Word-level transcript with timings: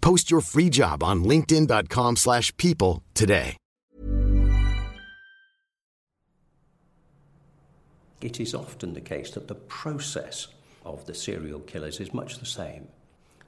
Post 0.00 0.30
your 0.30 0.40
free 0.40 0.70
job 0.70 1.02
on 1.02 1.24
linkedin.com/people 1.24 2.16
slash 2.16 2.56
people 2.56 3.02
today. 3.14 3.56
It 8.20 8.40
is 8.40 8.52
often 8.54 8.94
the 8.94 9.00
case 9.00 9.30
that 9.32 9.46
the 9.46 9.54
process 9.54 10.48
of 10.84 11.04
the 11.06 11.14
serial 11.14 11.60
killers 11.60 12.00
is 12.00 12.12
much 12.12 12.38
the 12.38 12.46
same. 12.46 12.88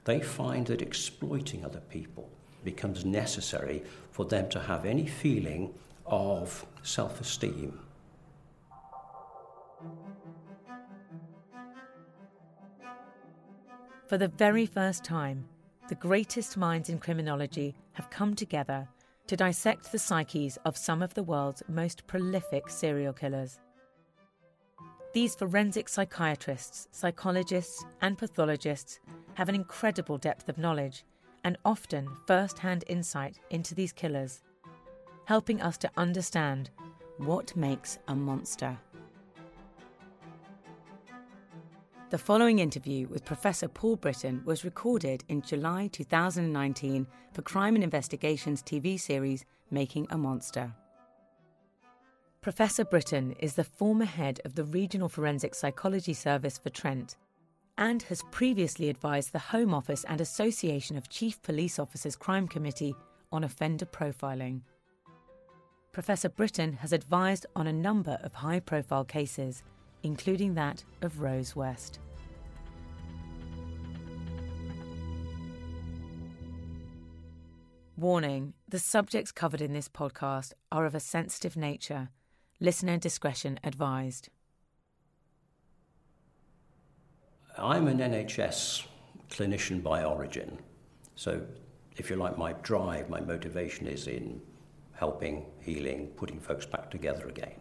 They 0.05 0.21
find 0.21 0.65
that 0.67 0.81
exploiting 0.81 1.65
other 1.65 1.81
people 1.89 2.29
becomes 2.63 3.03
necessary 3.03 3.83
for 4.11 4.25
them 4.25 4.49
to 4.49 4.59
have 4.59 4.85
any 4.85 5.07
feeling 5.07 5.73
of 6.05 6.65
self-esteem. 6.83 7.79
For 14.07 14.17
the 14.17 14.27
very 14.27 14.65
first 14.65 15.03
time, 15.03 15.45
the 15.91 15.95
greatest 15.95 16.55
minds 16.55 16.87
in 16.87 16.97
criminology 16.97 17.75
have 17.91 18.09
come 18.09 18.33
together 18.33 18.87
to 19.27 19.35
dissect 19.35 19.91
the 19.91 19.99
psyches 19.99 20.57
of 20.63 20.77
some 20.77 21.01
of 21.01 21.13
the 21.15 21.23
world's 21.23 21.61
most 21.67 22.07
prolific 22.07 22.69
serial 22.69 23.11
killers. 23.11 23.59
These 25.13 25.35
forensic 25.35 25.89
psychiatrists, 25.89 26.87
psychologists, 26.93 27.83
and 28.01 28.17
pathologists 28.17 29.01
have 29.33 29.49
an 29.49 29.55
incredible 29.55 30.17
depth 30.17 30.47
of 30.47 30.57
knowledge 30.57 31.03
and 31.43 31.57
often 31.65 32.07
first 32.25 32.57
hand 32.59 32.85
insight 32.87 33.39
into 33.49 33.75
these 33.75 33.91
killers, 33.91 34.43
helping 35.25 35.61
us 35.61 35.77
to 35.79 35.91
understand 35.97 36.69
what 37.17 37.53
makes 37.57 37.99
a 38.07 38.15
monster. 38.15 38.77
The 42.11 42.17
following 42.17 42.59
interview 42.59 43.07
with 43.07 43.23
Professor 43.23 43.69
Paul 43.69 43.95
Britton 43.95 44.41
was 44.43 44.65
recorded 44.65 45.23
in 45.29 45.41
July 45.41 45.87
2019 45.93 47.07
for 47.31 47.41
Crime 47.41 47.75
and 47.75 47.85
Investigations 47.85 48.61
TV 48.61 48.99
series 48.99 49.45
Making 49.69 50.07
a 50.09 50.17
Monster. 50.17 50.73
Professor 52.41 52.83
Britton 52.83 53.31
is 53.39 53.53
the 53.53 53.63
former 53.63 54.03
head 54.03 54.41
of 54.43 54.55
the 54.55 54.65
Regional 54.65 55.07
Forensic 55.07 55.55
Psychology 55.55 56.13
Service 56.13 56.57
for 56.57 56.69
Trent 56.69 57.15
and 57.77 58.03
has 58.03 58.23
previously 58.29 58.89
advised 58.89 59.31
the 59.31 59.39
Home 59.39 59.73
Office 59.73 60.03
and 60.03 60.19
Association 60.19 60.97
of 60.97 61.07
Chief 61.07 61.41
Police 61.41 61.79
Officers 61.79 62.17
Crime 62.17 62.45
Committee 62.45 62.93
on 63.31 63.45
offender 63.45 63.85
profiling. 63.85 64.63
Professor 65.93 66.27
Britton 66.27 66.73
has 66.73 66.91
advised 66.91 67.45
on 67.55 67.67
a 67.67 67.73
number 67.73 68.19
of 68.21 68.33
high 68.33 68.59
profile 68.59 69.05
cases, 69.05 69.63
including 70.03 70.55
that 70.55 70.83
of 71.01 71.21
Rose 71.21 71.55
West. 71.55 71.99
Warning 77.97 78.53
the 78.67 78.79
subjects 78.79 79.31
covered 79.31 79.61
in 79.61 79.73
this 79.73 79.87
podcast 79.87 80.53
are 80.71 80.85
of 80.85 80.95
a 80.95 80.99
sensitive 80.99 81.55
nature. 81.55 82.09
Listener 82.59 82.97
discretion 82.97 83.59
advised. 83.63 84.29
I'm 87.57 87.87
an 87.87 87.99
NHS 87.99 88.87
clinician 89.29 89.83
by 89.83 90.03
origin. 90.03 90.57
So, 91.15 91.41
if 91.97 92.09
you 92.09 92.15
like, 92.15 92.37
my 92.37 92.53
drive, 92.53 93.09
my 93.09 93.19
motivation 93.19 93.85
is 93.85 94.07
in 94.07 94.41
helping, 94.93 95.45
healing, 95.59 96.07
putting 96.15 96.39
folks 96.39 96.65
back 96.65 96.89
together 96.89 97.27
again. 97.27 97.53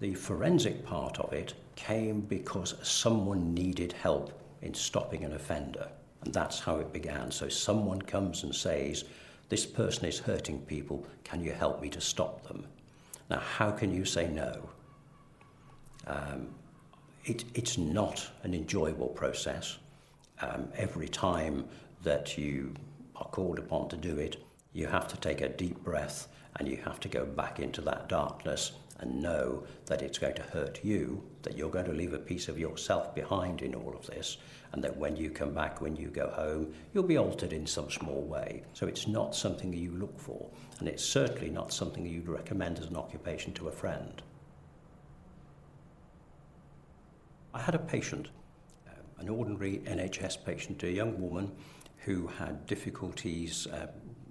The 0.00 0.14
forensic 0.14 0.84
part 0.84 1.18
of 1.20 1.32
it 1.32 1.54
came 1.76 2.22
because 2.22 2.74
someone 2.82 3.54
needed 3.54 3.92
help 3.92 4.32
in 4.62 4.74
stopping 4.74 5.24
an 5.24 5.34
offender. 5.34 5.88
And 6.22 6.32
that's 6.32 6.58
how 6.58 6.76
it 6.78 6.92
began. 6.92 7.30
So, 7.30 7.48
someone 7.48 8.02
comes 8.02 8.42
and 8.42 8.54
says, 8.54 9.04
This 9.48 9.64
person 9.64 10.06
is 10.06 10.18
hurting 10.18 10.60
people, 10.62 11.06
can 11.22 11.42
you 11.42 11.52
help 11.52 11.80
me 11.80 11.88
to 11.90 12.00
stop 12.00 12.46
them? 12.48 12.66
Now, 13.30 13.38
how 13.38 13.70
can 13.70 13.92
you 13.94 14.04
say 14.04 14.28
no? 14.28 14.68
Um, 16.06 16.48
it, 17.24 17.44
it's 17.54 17.76
not 17.76 18.28
an 18.42 18.54
enjoyable 18.54 19.08
process. 19.08 19.78
Um, 20.40 20.68
every 20.76 21.08
time 21.08 21.64
that 22.02 22.38
you 22.38 22.74
are 23.16 23.24
called 23.26 23.58
upon 23.58 23.88
to 23.88 23.96
do 23.96 24.18
it, 24.18 24.36
you 24.72 24.86
have 24.86 25.08
to 25.08 25.16
take 25.16 25.40
a 25.40 25.48
deep 25.48 25.82
breath 25.82 26.28
and 26.58 26.68
you 26.68 26.76
have 26.84 27.00
to 27.00 27.08
go 27.08 27.24
back 27.24 27.58
into 27.60 27.80
that 27.82 28.08
darkness 28.08 28.72
and 29.00 29.22
know 29.22 29.64
that 29.86 30.02
it's 30.02 30.18
going 30.18 30.34
to 30.34 30.42
hurt 30.42 30.80
you, 30.82 31.22
that 31.42 31.56
you're 31.56 31.70
going 31.70 31.84
to 31.84 31.92
leave 31.92 32.14
a 32.14 32.18
piece 32.18 32.48
of 32.48 32.58
yourself 32.58 33.14
behind 33.14 33.62
in 33.62 33.74
all 33.74 33.94
of 33.94 34.06
this, 34.06 34.38
and 34.72 34.82
that 34.82 34.96
when 34.96 35.16
you 35.16 35.30
come 35.30 35.52
back, 35.52 35.80
when 35.80 35.96
you 35.96 36.08
go 36.08 36.28
home, 36.30 36.72
you'll 36.92 37.04
be 37.04 37.18
altered 37.18 37.52
in 37.52 37.66
some 37.66 37.90
small 37.90 38.22
way. 38.22 38.62
So 38.72 38.86
it's 38.86 39.06
not 39.06 39.34
something 39.34 39.72
you 39.72 39.92
look 39.92 40.18
for, 40.18 40.48
and 40.78 40.88
it's 40.88 41.04
certainly 41.04 41.50
not 41.50 41.72
something 41.72 42.06
you'd 42.06 42.28
recommend 42.28 42.78
as 42.78 42.86
an 42.86 42.96
occupation 42.96 43.52
to 43.54 43.68
a 43.68 43.72
friend. 43.72 44.22
I 47.54 47.60
had 47.60 47.74
a 47.74 47.78
patient, 47.78 48.28
uh, 48.86 48.90
an 49.18 49.28
ordinary 49.28 49.78
NHS 49.86 50.44
patient, 50.44 50.82
a 50.82 50.90
young 50.90 51.20
woman 51.20 51.52
who 51.98 52.26
had 52.26 52.66
difficulties 52.66 53.66
uh, 53.68 53.86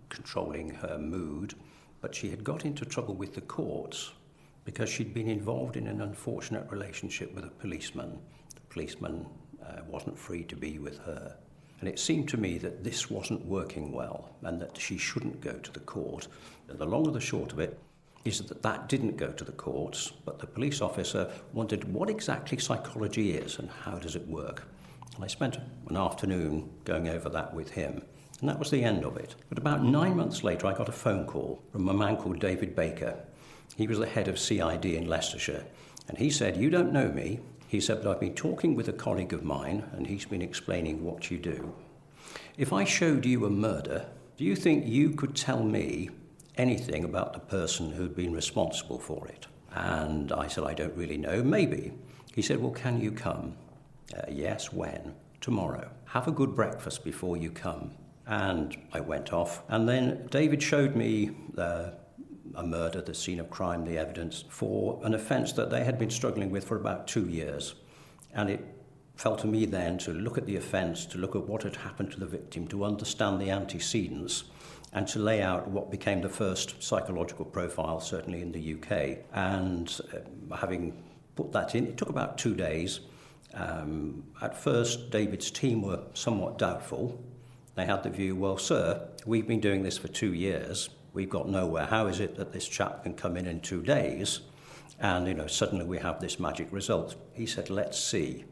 controlling 0.09 0.69
her 0.69 0.97
mood, 0.97 1.55
but 2.01 2.13
she 2.13 2.29
had 2.29 2.43
got 2.43 2.65
into 2.65 2.85
trouble 2.85 3.15
with 3.15 3.33
the 3.33 3.41
courts 3.41 4.11
because 4.65 4.89
she'd 4.89 5.13
been 5.13 5.29
involved 5.29 5.77
in 5.77 5.87
an 5.87 6.01
unfortunate 6.01 6.69
relationship 6.69 7.33
with 7.33 7.45
a 7.45 7.49
policeman. 7.49 8.19
The 8.53 8.61
policeman 8.69 9.25
uh, 9.63 9.81
wasn't 9.87 10.19
free 10.19 10.43
to 10.45 10.55
be 10.55 10.79
with 10.79 10.97
her. 10.99 11.37
And 11.79 11.89
it 11.89 11.99
seemed 11.99 12.27
to 12.29 12.37
me 12.37 12.57
that 12.59 12.83
this 12.83 13.09
wasn't 13.09 13.45
working 13.45 13.91
well 13.91 14.35
and 14.43 14.59
that 14.61 14.77
she 14.77 14.97
shouldn't 14.97 15.41
go 15.41 15.53
to 15.53 15.71
the 15.71 15.81
court. 15.81 16.27
And 16.67 16.79
the 16.79 16.85
long 16.85 17.05
and 17.05 17.15
the 17.15 17.21
short 17.21 17.51
of 17.51 17.59
it 17.59 17.77
is 18.23 18.39
that 18.39 18.63
that 18.63 18.89
didn't 18.89 19.17
go 19.17 19.31
to 19.31 19.43
the 19.43 19.51
courts, 19.51 20.11
but 20.25 20.39
the 20.39 20.47
police 20.47 20.81
officer 20.81 21.31
wanted 21.53 21.93
what 21.93 22.09
exactly 22.09 22.57
psychology 22.57 23.33
is 23.33 23.59
and 23.59 23.69
how 23.69 23.97
does 23.97 24.15
it 24.15 24.27
work. 24.27 24.63
And 25.15 25.23
I 25.23 25.27
spent 25.27 25.59
an 25.89 25.95
afternoon 25.95 26.69
going 26.85 27.07
over 27.07 27.29
that 27.29 27.53
with 27.53 27.69
him, 27.69 28.01
and 28.39 28.49
that 28.49 28.57
was 28.57 28.71
the 28.71 28.83
end 28.83 29.05
of 29.05 29.15
it. 29.17 29.35
But 29.47 29.59
about 29.59 29.83
nine 29.83 30.17
months 30.17 30.43
later, 30.43 30.65
I 30.65 30.73
got 30.73 30.89
a 30.89 30.93
phone 30.93 31.25
call 31.25 31.61
from 31.71 31.87
a 31.87 31.93
man 31.93 32.17
called 32.17 32.39
David 32.39 32.75
Baker. 32.75 33.15
He 33.75 33.87
was 33.87 33.99
the 33.99 34.07
head 34.07 34.27
of 34.27 34.39
CID 34.39 34.85
in 34.85 35.07
Leicestershire, 35.07 35.65
and 36.07 36.17
he 36.17 36.29
said, 36.29 36.57
You 36.57 36.69
don't 36.69 36.93
know 36.93 37.09
me. 37.09 37.39
He 37.67 37.81
said, 37.81 38.01
But 38.01 38.11
I've 38.11 38.19
been 38.19 38.35
talking 38.35 38.75
with 38.75 38.87
a 38.87 38.93
colleague 38.93 39.33
of 39.33 39.43
mine, 39.43 39.89
and 39.93 40.07
he's 40.07 40.25
been 40.25 40.41
explaining 40.41 41.03
what 41.03 41.29
you 41.29 41.37
do. 41.37 41.73
If 42.57 42.71
I 42.71 42.83
showed 42.83 43.25
you 43.25 43.45
a 43.45 43.49
murder, 43.49 44.05
do 44.37 44.43
you 44.43 44.55
think 44.55 44.85
you 44.85 45.11
could 45.11 45.35
tell 45.35 45.63
me 45.63 46.09
anything 46.57 47.03
about 47.03 47.33
the 47.33 47.39
person 47.39 47.91
who'd 47.91 48.15
been 48.15 48.33
responsible 48.33 48.99
for 48.99 49.27
it. 49.27 49.47
And 49.73 50.31
I 50.31 50.47
said, 50.47 50.63
I 50.63 50.73
don't 50.73 50.95
really 50.95 51.17
know, 51.17 51.43
maybe. 51.43 51.93
He 52.33 52.41
said, 52.41 52.61
Well, 52.61 52.71
can 52.71 52.99
you 52.99 53.11
come? 53.11 53.55
Uh, 54.15 54.21
yes, 54.29 54.71
when? 54.71 55.13
Tomorrow. 55.41 55.89
Have 56.05 56.27
a 56.27 56.31
good 56.31 56.55
breakfast 56.55 57.03
before 57.03 57.37
you 57.37 57.51
come. 57.51 57.91
And 58.27 58.75
I 58.93 59.01
went 59.01 59.33
off. 59.33 59.63
And 59.67 59.87
then 59.87 60.27
David 60.31 60.63
showed 60.63 60.95
me 60.95 61.31
uh, 61.57 61.91
a 62.55 62.63
murder, 62.63 63.01
the 63.01 63.13
scene 63.13 63.39
of 63.39 63.49
crime, 63.49 63.85
the 63.85 63.97
evidence, 63.97 64.43
for 64.49 64.99
an 65.03 65.13
offence 65.13 65.53
that 65.53 65.69
they 65.69 65.83
had 65.83 65.97
been 65.97 66.09
struggling 66.09 66.49
with 66.49 66.67
for 66.67 66.77
about 66.77 67.07
two 67.07 67.27
years. 67.27 67.75
And 68.33 68.49
it 68.49 68.65
fell 69.15 69.35
to 69.37 69.47
me 69.47 69.65
then 69.65 69.97
to 69.99 70.11
look 70.11 70.37
at 70.37 70.45
the 70.45 70.57
offence, 70.57 71.05
to 71.07 71.17
look 71.17 71.35
at 71.35 71.47
what 71.47 71.63
had 71.63 71.75
happened 71.77 72.11
to 72.11 72.19
the 72.19 72.25
victim, 72.25 72.67
to 72.67 72.83
understand 72.83 73.39
the 73.39 73.49
antecedents, 73.49 74.45
and 74.93 75.07
to 75.09 75.19
lay 75.19 75.41
out 75.41 75.67
what 75.67 75.91
became 75.91 76.21
the 76.21 76.29
first 76.29 76.81
psychological 76.81 77.45
profile, 77.45 77.99
certainly 77.99 78.41
in 78.41 78.51
the 78.51 78.73
UK. 78.75 79.19
And 79.33 79.93
uh, 80.13 80.55
having 80.55 81.03
put 81.35 81.51
that 81.51 81.75
in, 81.75 81.87
it 81.87 81.97
took 81.97 82.09
about 82.09 82.37
two 82.37 82.55
days. 82.55 83.01
Um, 83.53 84.23
at 84.41 84.57
first, 84.57 85.09
David's 85.11 85.51
team 85.51 85.81
were 85.81 86.01
somewhat 86.13 86.57
doubtful. 86.57 87.21
They 87.75 87.85
had 87.85 88.03
the 88.03 88.09
view, 88.09 88.35
well, 88.35 88.57
sir, 88.57 89.07
we've 89.25 89.47
been 89.47 89.59
doing 89.59 89.83
this 89.83 89.97
for 89.97 90.07
two 90.07 90.33
years. 90.33 90.89
We've 91.15 91.29
got 91.29 91.47
nowhere. 91.47 91.85
How 91.85 92.07
is 92.07 92.19
it 92.19 92.35
that 92.35 92.51
this 92.51 92.67
chap 92.67 93.03
can 93.03 93.13
come 93.13 93.37
in 93.37 93.47
in 93.47 93.61
two 93.61 93.81
days? 93.81 94.41
And, 94.99 95.25
you 95.25 95.33
know, 95.33 95.47
suddenly 95.47 95.85
we 95.85 95.97
have 95.99 96.19
this 96.19 96.41
magic 96.41 96.67
result. 96.71 97.15
He 97.31 97.45
said, 97.45 97.69
let's 97.69 97.97
see. 97.97 98.43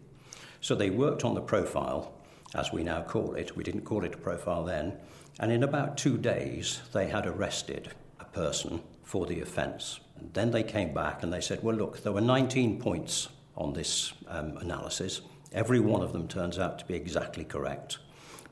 So 0.61 0.73
they 0.73 0.89
worked 0.89 1.25
on 1.25 1.35
the 1.35 1.41
profile, 1.41 2.13
as 2.55 2.71
we 2.71 2.81
now 2.81 3.01
call 3.01 3.35
it. 3.35 3.57
We 3.57 3.65
didn't 3.65 3.81
call 3.81 4.05
it 4.05 4.15
a 4.15 4.17
profile 4.17 4.63
then. 4.63 4.97
And 5.41 5.51
in 5.51 5.63
about 5.63 5.97
two 5.97 6.17
days, 6.17 6.79
they 6.93 7.09
had 7.09 7.27
arrested 7.27 7.91
a 8.21 8.25
person 8.25 8.81
for 9.03 9.25
the 9.25 9.41
offence. 9.41 9.99
And 10.17 10.33
then 10.33 10.51
they 10.51 10.63
came 10.63 10.93
back 10.93 11.21
and 11.21 11.33
they 11.33 11.41
said, 11.41 11.61
well, 11.63 11.75
look, 11.75 12.01
there 12.01 12.13
were 12.13 12.21
19 12.21 12.79
points 12.79 13.27
on 13.57 13.73
this 13.73 14.13
um, 14.29 14.55
analysis. 14.57 15.19
Every 15.51 15.81
one 15.81 16.01
of 16.01 16.13
them 16.13 16.29
turns 16.29 16.57
out 16.57 16.79
to 16.79 16.85
be 16.85 16.95
exactly 16.95 17.43
correct. 17.43 17.97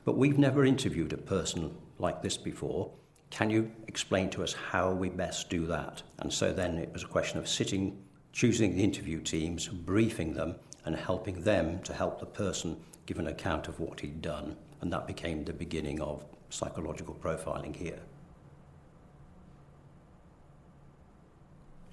But 0.04 0.18
we've 0.18 0.38
never 0.38 0.66
interviewed 0.66 1.14
a 1.14 1.16
person 1.16 1.74
like 1.98 2.20
this 2.20 2.36
before. 2.36 2.90
Can 3.32 3.48
you 3.48 3.72
explain 3.88 4.28
to 4.30 4.42
us 4.42 4.52
how 4.52 4.92
we 4.92 5.08
best 5.08 5.48
do 5.48 5.66
that? 5.66 6.02
And 6.18 6.30
so 6.30 6.52
then 6.52 6.76
it 6.76 6.92
was 6.92 7.02
a 7.02 7.06
question 7.06 7.38
of 7.38 7.48
sitting, 7.48 7.96
choosing 8.34 8.76
the 8.76 8.84
interview 8.84 9.20
teams, 9.22 9.68
briefing 9.68 10.34
them, 10.34 10.56
and 10.84 10.94
helping 10.94 11.42
them 11.42 11.80
to 11.84 11.94
help 11.94 12.20
the 12.20 12.26
person 12.26 12.76
give 13.06 13.18
an 13.18 13.28
account 13.28 13.68
of 13.68 13.80
what 13.80 14.00
he'd 14.00 14.20
done. 14.20 14.54
And 14.82 14.92
that 14.92 15.06
became 15.06 15.44
the 15.44 15.54
beginning 15.54 15.98
of 16.02 16.26
psychological 16.50 17.14
profiling 17.14 17.74
here. 17.74 18.00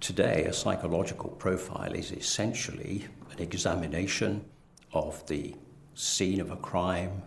Today, 0.01 0.44
a 0.44 0.51
psychological 0.53 1.30
profile 1.30 1.94
is 1.94 2.12
essentially 2.12 3.06
an 3.31 3.39
examination 3.39 4.44
of 4.92 5.25
the 5.27 5.56
scene 5.94 6.42
of 6.42 6.51
a 6.51 6.57
crime, 6.57 7.21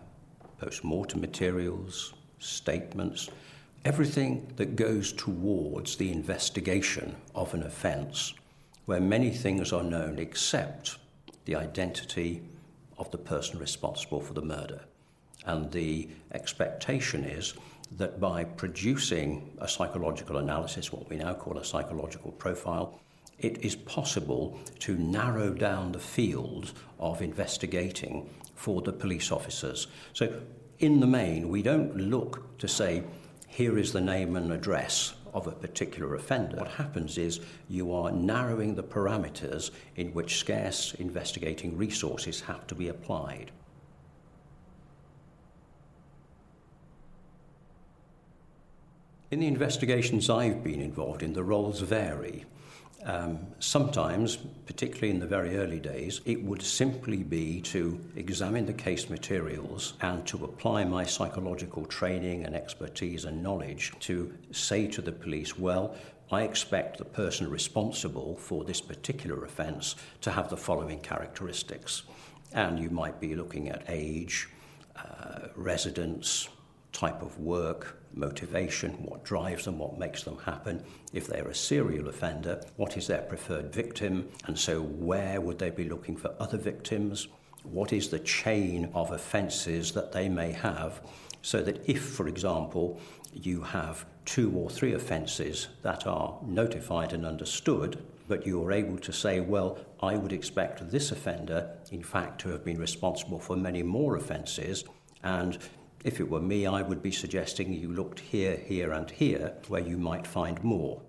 post 0.58 0.84
mortem 0.84 1.22
materials, 1.22 2.12
statements, 2.40 3.30
everything 3.84 4.52
that 4.56 4.76
goes 4.76 5.12
towards 5.12 5.96
the 5.96 6.10
investigation 6.12 7.16
of 7.34 7.52
an 7.54 7.62
offence, 7.62 8.34
where 8.86 9.00
many 9.00 9.30
things 9.30 9.72
are 9.72 9.82
known 9.82 10.18
except 10.18 10.98
the 11.44 11.56
identity 11.56 12.42
of 12.98 13.10
the 13.10 13.18
person 13.18 13.58
responsible 13.58 14.20
for 14.20 14.34
the 14.34 14.42
murder. 14.42 14.82
And 15.46 15.70
the 15.72 16.08
expectation 16.32 17.24
is 17.24 17.54
that 17.96 18.20
by 18.20 18.44
producing 18.44 19.50
a 19.58 19.68
psychological 19.68 20.38
analysis, 20.38 20.92
what 20.92 21.08
we 21.10 21.16
now 21.16 21.34
call 21.34 21.58
a 21.58 21.64
psychological 21.64 22.32
profile, 22.32 23.00
it 23.40 23.58
is 23.64 23.74
possible 23.74 24.58
to 24.78 24.94
narrow 24.94 25.50
down 25.50 25.92
the 25.92 25.98
field 25.98 26.72
of 27.00 27.20
investigating 27.20 28.30
for 28.54 28.80
the 28.82 28.92
police 28.92 29.32
officers. 29.32 29.88
So, 30.12 30.40
in 30.78 31.00
the 31.00 31.06
main, 31.06 31.48
we 31.48 31.62
don't 31.62 31.96
look 31.96 32.58
to 32.58 32.68
say, 32.68 33.02
here 33.52 33.76
is 33.76 33.92
the 33.92 34.00
name 34.00 34.34
and 34.34 34.50
address 34.50 35.12
of 35.34 35.46
a 35.46 35.52
particular 35.52 36.14
offender. 36.14 36.56
What 36.56 36.68
happens 36.68 37.18
is 37.18 37.40
you 37.68 37.92
are 37.92 38.10
narrowing 38.10 38.74
the 38.74 38.82
parameters 38.82 39.70
in 39.94 40.08
which 40.14 40.38
scarce 40.38 40.94
investigating 40.94 41.76
resources 41.76 42.40
have 42.40 42.66
to 42.68 42.74
be 42.74 42.88
applied. 42.88 43.50
In 49.30 49.40
the 49.40 49.48
investigations 49.48 50.30
I've 50.30 50.64
been 50.64 50.80
involved 50.80 51.22
in, 51.22 51.34
the 51.34 51.44
roles 51.44 51.80
vary. 51.80 52.46
Um, 53.04 53.48
sometimes, 53.58 54.36
particularly 54.66 55.10
in 55.10 55.18
the 55.18 55.26
very 55.26 55.56
early 55.56 55.80
days, 55.80 56.20
it 56.24 56.40
would 56.44 56.62
simply 56.62 57.24
be 57.24 57.60
to 57.62 57.98
examine 58.14 58.64
the 58.64 58.72
case 58.72 59.10
materials 59.10 59.94
and 60.02 60.24
to 60.28 60.44
apply 60.44 60.84
my 60.84 61.04
psychological 61.04 61.84
training 61.84 62.44
and 62.44 62.54
expertise 62.54 63.24
and 63.24 63.42
knowledge 63.42 63.92
to 64.00 64.32
say 64.52 64.86
to 64.86 65.02
the 65.02 65.10
police, 65.10 65.58
well, 65.58 65.96
I 66.30 66.42
expect 66.42 66.98
the 66.98 67.04
person 67.04 67.50
responsible 67.50 68.36
for 68.36 68.64
this 68.64 68.80
particular 68.80 69.44
offence 69.44 69.96
to 70.20 70.30
have 70.30 70.48
the 70.48 70.56
following 70.56 71.00
characteristics. 71.00 72.04
And 72.52 72.78
you 72.78 72.88
might 72.88 73.20
be 73.20 73.34
looking 73.34 73.68
at 73.68 73.82
age, 73.88 74.48
uh, 74.94 75.48
residence, 75.56 76.48
type 76.92 77.20
of 77.20 77.38
work, 77.40 78.01
motivation, 78.14 78.92
what 79.04 79.24
drives 79.24 79.64
them, 79.64 79.78
what 79.78 79.98
makes 79.98 80.22
them 80.22 80.38
happen. 80.38 80.82
If 81.12 81.26
they're 81.26 81.48
a 81.48 81.54
serial 81.54 82.08
offender, 82.08 82.62
what 82.76 82.96
is 82.96 83.06
their 83.06 83.22
preferred 83.22 83.72
victim? 83.72 84.28
And 84.46 84.58
so, 84.58 84.82
where 84.82 85.40
would 85.40 85.58
they 85.58 85.70
be 85.70 85.88
looking 85.88 86.16
for 86.16 86.34
other 86.38 86.58
victims? 86.58 87.28
What 87.62 87.92
is 87.92 88.08
the 88.08 88.18
chain 88.18 88.90
of 88.94 89.12
offences 89.12 89.92
that 89.92 90.12
they 90.12 90.28
may 90.28 90.52
have? 90.52 91.00
So 91.42 91.62
that 91.62 91.88
if, 91.88 92.02
for 92.02 92.28
example, 92.28 93.00
you 93.32 93.62
have 93.62 94.04
two 94.24 94.52
or 94.52 94.70
three 94.70 94.92
offences 94.92 95.68
that 95.82 96.06
are 96.06 96.38
notified 96.44 97.12
and 97.12 97.26
understood, 97.26 98.02
but 98.28 98.46
you 98.46 98.62
are 98.64 98.72
able 98.72 98.98
to 98.98 99.12
say, 99.12 99.40
well, 99.40 99.78
I 100.00 100.16
would 100.16 100.32
expect 100.32 100.90
this 100.90 101.10
offender, 101.12 101.70
in 101.90 102.02
fact, 102.02 102.40
to 102.42 102.48
have 102.50 102.64
been 102.64 102.78
responsible 102.78 103.38
for 103.38 103.56
many 103.56 103.82
more 103.82 104.16
offences, 104.16 104.84
and 105.22 105.58
if 106.04 106.20
it 106.20 106.28
were 106.28 106.40
me, 106.40 106.66
I 106.66 106.82
would 106.82 107.02
be 107.02 107.12
suggesting 107.12 107.72
you 107.72 107.92
looked 107.92 108.20
here, 108.20 108.56
here, 108.56 108.92
and 108.92 109.10
here, 109.10 109.54
where 109.68 109.82
you 109.82 109.96
might 109.96 110.26
find 110.26 110.62
more. 110.64 111.00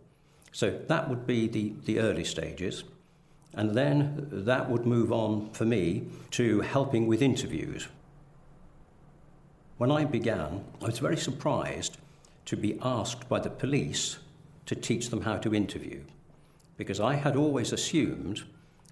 So 0.51 0.79
that 0.87 1.09
would 1.09 1.25
be 1.25 1.47
the, 1.47 1.73
the 1.85 1.99
early 1.99 2.23
stages. 2.23 2.83
And 3.55 3.75
then 3.75 4.27
that 4.31 4.69
would 4.69 4.85
move 4.85 5.11
on 5.11 5.51
for 5.51 5.65
me 5.65 6.07
to 6.31 6.61
helping 6.61 7.07
with 7.07 7.21
interviews. 7.21 7.87
When 9.77 9.91
I 9.91 10.05
began, 10.05 10.63
I 10.81 10.85
was 10.85 10.99
very 10.99 11.17
surprised 11.17 11.97
to 12.45 12.55
be 12.55 12.77
asked 12.81 13.27
by 13.29 13.39
the 13.39 13.49
police 13.49 14.17
to 14.65 14.75
teach 14.75 15.09
them 15.09 15.21
how 15.21 15.37
to 15.37 15.53
interview, 15.53 16.01
because 16.77 16.99
I 16.99 17.15
had 17.15 17.35
always 17.35 17.73
assumed 17.73 18.43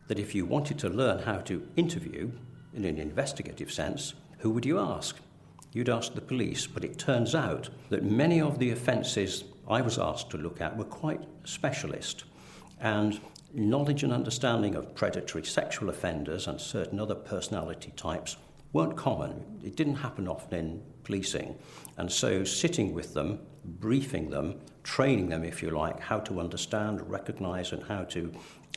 that 0.08 0.20
if 0.20 0.36
you 0.36 0.46
wanted 0.46 0.78
to 0.80 0.90
learn 0.90 1.20
how 1.20 1.38
to 1.38 1.68
interview 1.76 2.32
in 2.74 2.86
an 2.86 2.98
investigative 2.98 3.72
sense, 3.72 4.14
who 4.40 4.50
would 4.50 4.66
you 4.66 4.80
ask? 4.80 5.18
You'd 5.72 5.90
ask 5.90 6.14
the 6.14 6.22
police, 6.22 6.68
but 6.68 6.84
it 6.84 6.98
turns 6.98 7.36
out 7.36 7.70
that 7.90 8.04
many 8.04 8.42
of 8.42 8.60
the 8.60 8.72
offences 8.72 9.44
I 9.68 9.82
was 9.82 9.98
asked 9.98 10.30
to 10.32 10.38
look 10.38 10.62
at 10.62 10.76
were 10.76 10.84
quite 10.84 11.22
specialist. 11.46 12.26
And 12.80 13.20
knowledge 13.54 14.04
and 14.04 14.14
understanding 14.14 14.76
of 14.76 14.96
predatory 14.96 15.46
sexual 15.46 15.90
offenders 15.90 16.48
and 16.48 16.60
certain 16.60 17.00
other 17.00 17.16
personality 17.16 17.94
types 17.96 18.38
weren't 18.74 18.96
common. 18.96 19.60
It 19.64 19.76
didn't 19.76 19.96
happen 19.96 20.28
often 20.28 20.58
in 20.58 20.84
policing. 21.04 21.58
And 21.98 22.12
so 22.12 22.44
sitting 22.44 22.94
with 22.94 23.14
them, 23.14 23.40
briefing 23.66 24.30
them, 24.30 24.60
training 24.84 25.30
them, 25.30 25.44
if 25.44 25.62
you 25.62 25.70
like, 25.70 26.00
how 26.00 26.20
to 26.20 26.40
understand, 26.40 27.10
recognize, 27.10 27.74
and 27.74 27.84
how 27.84 28.04
to 28.06 28.32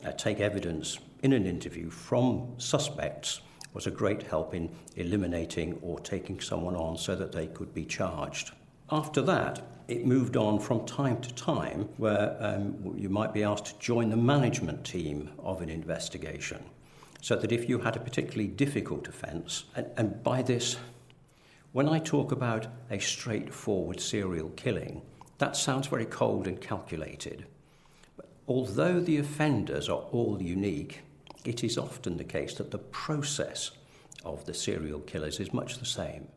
uh, 0.05 0.11
take 0.11 0.39
evidence 0.39 0.99
in 1.23 1.33
an 1.33 1.45
interview 1.45 1.89
from 1.89 2.53
suspects 2.57 3.41
was 3.75 3.85
a 3.85 3.91
great 3.91 4.23
help 4.23 4.55
in 4.55 4.69
eliminating 4.95 5.77
or 5.81 5.99
taking 5.99 6.39
someone 6.39 6.75
on 6.75 6.97
so 6.97 7.13
that 7.15 7.33
they 7.33 7.45
could 7.47 7.73
be 7.73 7.85
charged. 7.85 8.51
After 8.89 9.21
that, 9.23 9.61
it 9.89 10.05
moved 10.05 10.37
on 10.37 10.59
from 10.59 10.85
time 10.85 11.21
to 11.21 11.33
time 11.33 11.89
where 11.97 12.37
um, 12.39 12.95
you 12.97 13.09
might 13.09 13.33
be 13.33 13.43
asked 13.43 13.65
to 13.65 13.79
join 13.79 14.09
the 14.09 14.17
management 14.17 14.85
team 14.85 15.29
of 15.39 15.61
an 15.61 15.69
investigation. 15.69 16.63
So 17.21 17.35
that 17.35 17.51
if 17.51 17.67
you 17.67 17.79
had 17.79 17.95
a 17.95 17.99
particularly 17.99 18.47
difficult 18.47 19.07
offence, 19.07 19.65
and, 19.75 19.87
and 19.97 20.23
by 20.23 20.41
this, 20.41 20.77
when 21.73 21.89
I 21.89 21.99
talk 21.99 22.31
about 22.31 22.67
a 22.89 22.99
straightforward 22.99 23.99
serial 23.99 24.49
killing, 24.55 25.01
that 25.39 25.57
sounds 25.57 25.87
very 25.87 26.05
cold 26.05 26.47
and 26.47 26.61
calculated. 26.61 27.45
But 28.15 28.29
although 28.47 29.01
the 29.01 29.17
offenders 29.17 29.89
are 29.89 30.03
all 30.11 30.41
unique, 30.41 31.01
it 31.47 31.63
is 31.63 31.77
often 31.77 32.17
the 32.17 32.23
case 32.23 32.55
that 32.55 32.71
the 32.71 32.77
process 32.77 33.71
of 34.23 34.45
the 34.45 34.53
serial 34.53 34.99
killers 35.01 35.39
is 35.39 35.53
much 35.53 35.77
the 35.77 35.85
same. 35.85 36.27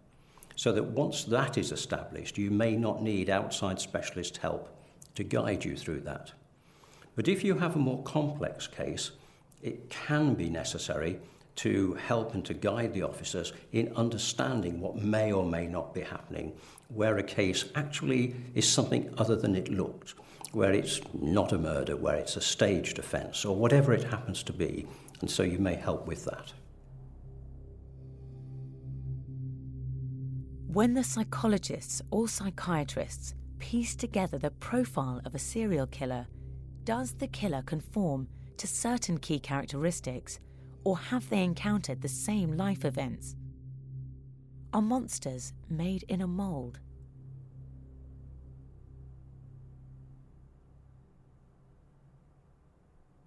So 0.57 0.73
that 0.73 0.85
once 0.85 1.25
that 1.25 1.57
is 1.57 1.73
established, 1.73 2.37
you 2.37 2.51
may 2.51 2.77
not 2.77 3.03
need 3.03 3.31
outside 3.31 3.81
specialist 3.81 4.39
help 4.39 4.69
to 5.15 5.25
guide 5.25 5.65
you 5.65 5.77
through 5.77 6.01
that. 6.01 6.33
But 7.17 7.29
if 7.29 7.45
you 7.45 7.55
have 7.59 7.77
a 7.77 7.81
more 7.81 8.03
complex 8.03 8.67
case, 8.67 9.13
it 9.63 9.89
can 9.91 10.35
be 10.35 10.49
necessary 10.49 11.19
to 11.57 11.95
help 11.95 12.35
and 12.35 12.45
to 12.45 12.55
guide 12.55 12.95
the 12.95 13.03
officers 13.03 13.53
in 13.73 13.93
understanding 13.97 14.81
what 14.81 14.97
may 14.97 15.33
or 15.33 15.45
may 15.45 15.67
not 15.67 15.93
be 15.93 16.03
happening, 16.03 16.53
where 16.89 17.19
a 17.19 17.23
case 17.23 17.65
actually 17.75 18.37
is 18.55 18.69
something 18.69 19.13
other 19.19 19.35
than 19.35 19.57
it 19.57 19.69
looked 19.69 20.15
where 20.53 20.73
it's 20.73 21.01
not 21.15 21.53
a 21.53 21.59
murder, 21.59 21.97
where 21.97 22.17
it's 22.17 22.37
a 22.37 22.41
staged 22.41 22.99
offence, 22.99 23.45
or 23.45 23.57
whatever 23.57 23.93
it 23.93 24.05
happens 24.05 24.43
to 24.45 24.53
be, 24.53 24.87
and 25.21 25.31
so 25.31 25.43
you 25.43 25.59
may 25.59 25.75
help 25.75 26.07
with 26.07 26.25
that. 26.25 26.53
When 30.69 30.95
the 30.95 31.05
psychologists 31.05 32.03
or 32.11 32.29
psychiatrists 32.29 33.35
piece 33.59 33.97
together 33.97 34.39
the 34.39 34.51
profile 34.51 35.21
of 35.25 35.35
a 35.35 35.39
serial 35.39 35.87
killer, 35.87 36.27
does 36.85 37.13
the 37.13 37.27
killer 37.27 37.63
conform 37.63 38.29
to 38.59 38.67
certain 38.67 39.19
key 39.19 39.39
characteristics, 39.39 40.41
or 40.85 40.99
have 40.99 41.29
they 41.31 41.43
encountered 41.43 42.01
the 42.01 42.09
same 42.09 42.57
life 42.57 42.85
events? 42.85 43.37
Are 44.73 44.83
monsters 44.83 45.53
made 45.69 46.05
in 46.09 46.21
a 46.21 46.27
mould? 46.27 46.79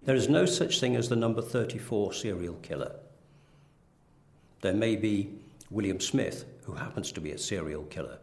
There 0.04 0.16
is 0.16 0.28
no 0.28 0.46
such 0.46 0.80
thing 0.80 0.96
as 0.96 1.08
the 1.08 1.14
number 1.14 1.40
34 1.40 2.12
serial 2.12 2.54
killer. 2.54 2.96
There 4.60 4.74
may 4.74 4.96
be 4.96 5.38
William 5.70 6.00
Smith, 6.00 6.44
who 6.64 6.72
happens 6.72 7.12
to 7.12 7.20
be 7.20 7.30
a 7.30 7.38
serial 7.38 7.84
killer. 7.84 8.18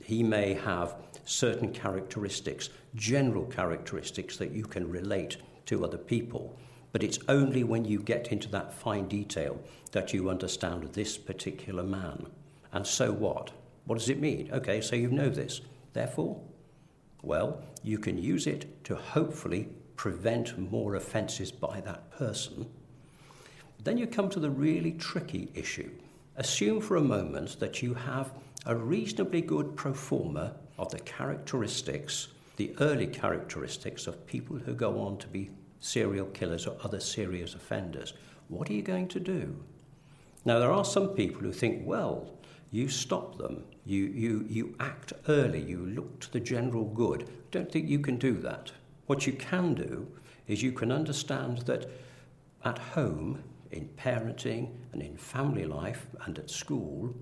He 0.00 0.22
may 0.22 0.54
have 0.54 0.94
certain 1.24 1.72
characteristics, 1.72 2.70
general 2.94 3.44
characteristics 3.46 4.36
that 4.36 4.52
you 4.52 4.62
can 4.62 4.88
relate 4.88 5.38
to 5.66 5.84
other 5.84 5.98
people. 5.98 6.56
But 6.92 7.02
it's 7.02 7.18
only 7.28 7.64
when 7.64 7.84
you 7.84 8.00
get 8.00 8.30
into 8.30 8.48
that 8.50 8.72
fine 8.72 9.08
detail 9.08 9.60
that 9.90 10.14
you 10.14 10.30
understand 10.30 10.84
this 10.92 11.18
particular 11.18 11.82
man. 11.82 12.26
And 12.72 12.86
so 12.86 13.10
what? 13.10 13.50
What 13.86 13.98
does 13.98 14.08
it 14.08 14.20
mean? 14.20 14.48
Okay, 14.52 14.80
so 14.80 14.94
you 14.94 15.10
know 15.10 15.28
this. 15.28 15.60
Therefore, 15.92 16.40
well, 17.22 17.62
you 17.82 17.98
can 17.98 18.16
use 18.16 18.46
it 18.46 18.84
to 18.84 18.94
hopefully 18.94 19.68
prevent 19.96 20.58
more 20.58 20.94
offences 20.94 21.50
by 21.50 21.80
that 21.80 22.10
person. 22.10 22.66
Then 23.82 23.98
you 23.98 24.06
come 24.06 24.28
to 24.30 24.40
the 24.40 24.50
really 24.50 24.92
tricky 24.92 25.48
issue. 25.54 25.90
Assume 26.36 26.80
for 26.80 26.96
a 26.96 27.02
moment 27.02 27.58
that 27.60 27.82
you 27.82 27.94
have 27.94 28.32
a 28.66 28.76
reasonably 28.76 29.40
good 29.40 29.76
pro 29.76 29.94
forma 29.94 30.56
of 30.78 30.90
the 30.90 30.98
characteristics, 31.00 32.28
the 32.56 32.74
early 32.80 33.06
characteristics 33.06 34.06
of 34.06 34.26
people 34.26 34.56
who 34.56 34.74
go 34.74 35.00
on 35.00 35.16
to 35.18 35.28
be 35.28 35.50
serial 35.80 36.26
killers 36.26 36.66
or 36.66 36.76
other 36.82 37.00
serious 37.00 37.54
offenders. 37.54 38.12
What 38.48 38.68
are 38.68 38.74
you 38.74 38.82
going 38.82 39.08
to 39.08 39.20
do? 39.20 39.56
Now, 40.44 40.58
there 40.58 40.72
are 40.72 40.84
some 40.84 41.08
people 41.08 41.42
who 41.42 41.52
think, 41.52 41.86
well, 41.86 42.30
you 42.70 42.88
stop 42.88 43.38
them, 43.38 43.64
you, 43.84 44.04
you, 44.06 44.44
you 44.48 44.74
act 44.80 45.12
early, 45.28 45.62
you 45.62 45.86
look 45.86 46.20
to 46.20 46.32
the 46.32 46.40
general 46.40 46.84
good. 46.84 47.28
Don't 47.50 47.70
think 47.70 47.88
you 47.88 48.00
can 48.00 48.16
do 48.16 48.34
that. 48.38 48.72
What 49.06 49.26
you 49.26 49.32
can 49.32 49.74
do 49.74 50.06
is 50.46 50.62
you 50.62 50.72
can 50.72 50.90
understand 50.92 51.58
that 51.58 51.88
at 52.64 52.78
home, 52.78 53.42
in 53.70 53.88
parenting 53.96 54.70
and 54.92 55.02
in 55.02 55.16
family 55.16 55.64
life 55.64 56.06
and 56.24 56.38
at 56.38 56.50
school, 56.50 57.14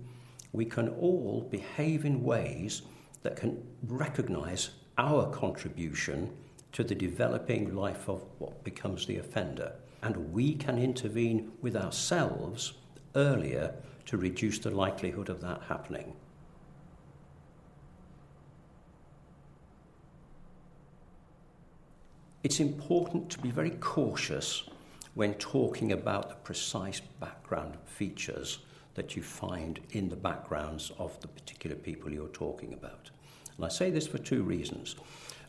we 0.52 0.64
can 0.64 0.88
all 0.90 1.48
behave 1.50 2.04
in 2.04 2.22
ways 2.22 2.82
that 3.22 3.36
can 3.36 3.62
recognize 3.88 4.70
our 4.98 5.28
contribution 5.30 6.30
to 6.72 6.84
the 6.84 6.94
developing 6.94 7.74
life 7.74 8.08
of 8.08 8.24
what 8.38 8.62
becomes 8.64 9.06
the 9.06 9.18
offender. 9.18 9.72
And 10.02 10.32
we 10.32 10.54
can 10.54 10.78
intervene 10.78 11.52
with 11.60 11.76
ourselves 11.76 12.74
earlier 13.14 13.74
to 14.06 14.16
reduce 14.16 14.58
the 14.58 14.70
likelihood 14.70 15.28
of 15.28 15.40
that 15.40 15.62
happening. 15.68 16.14
It's 22.44 22.60
important 22.60 23.30
to 23.30 23.38
be 23.38 23.50
very 23.50 23.70
cautious 23.70 24.64
when 25.14 25.32
talking 25.34 25.92
about 25.92 26.28
the 26.28 26.34
precise 26.34 27.00
background 27.00 27.78
features 27.86 28.58
that 28.96 29.16
you 29.16 29.22
find 29.22 29.80
in 29.92 30.10
the 30.10 30.16
backgrounds 30.16 30.92
of 30.98 31.18
the 31.20 31.28
particular 31.28 31.74
people 31.74 32.12
you're 32.12 32.28
talking 32.28 32.74
about. 32.74 33.10
And 33.56 33.64
I 33.64 33.70
say 33.70 33.90
this 33.90 34.06
for 34.06 34.18
two 34.18 34.42
reasons. 34.42 34.94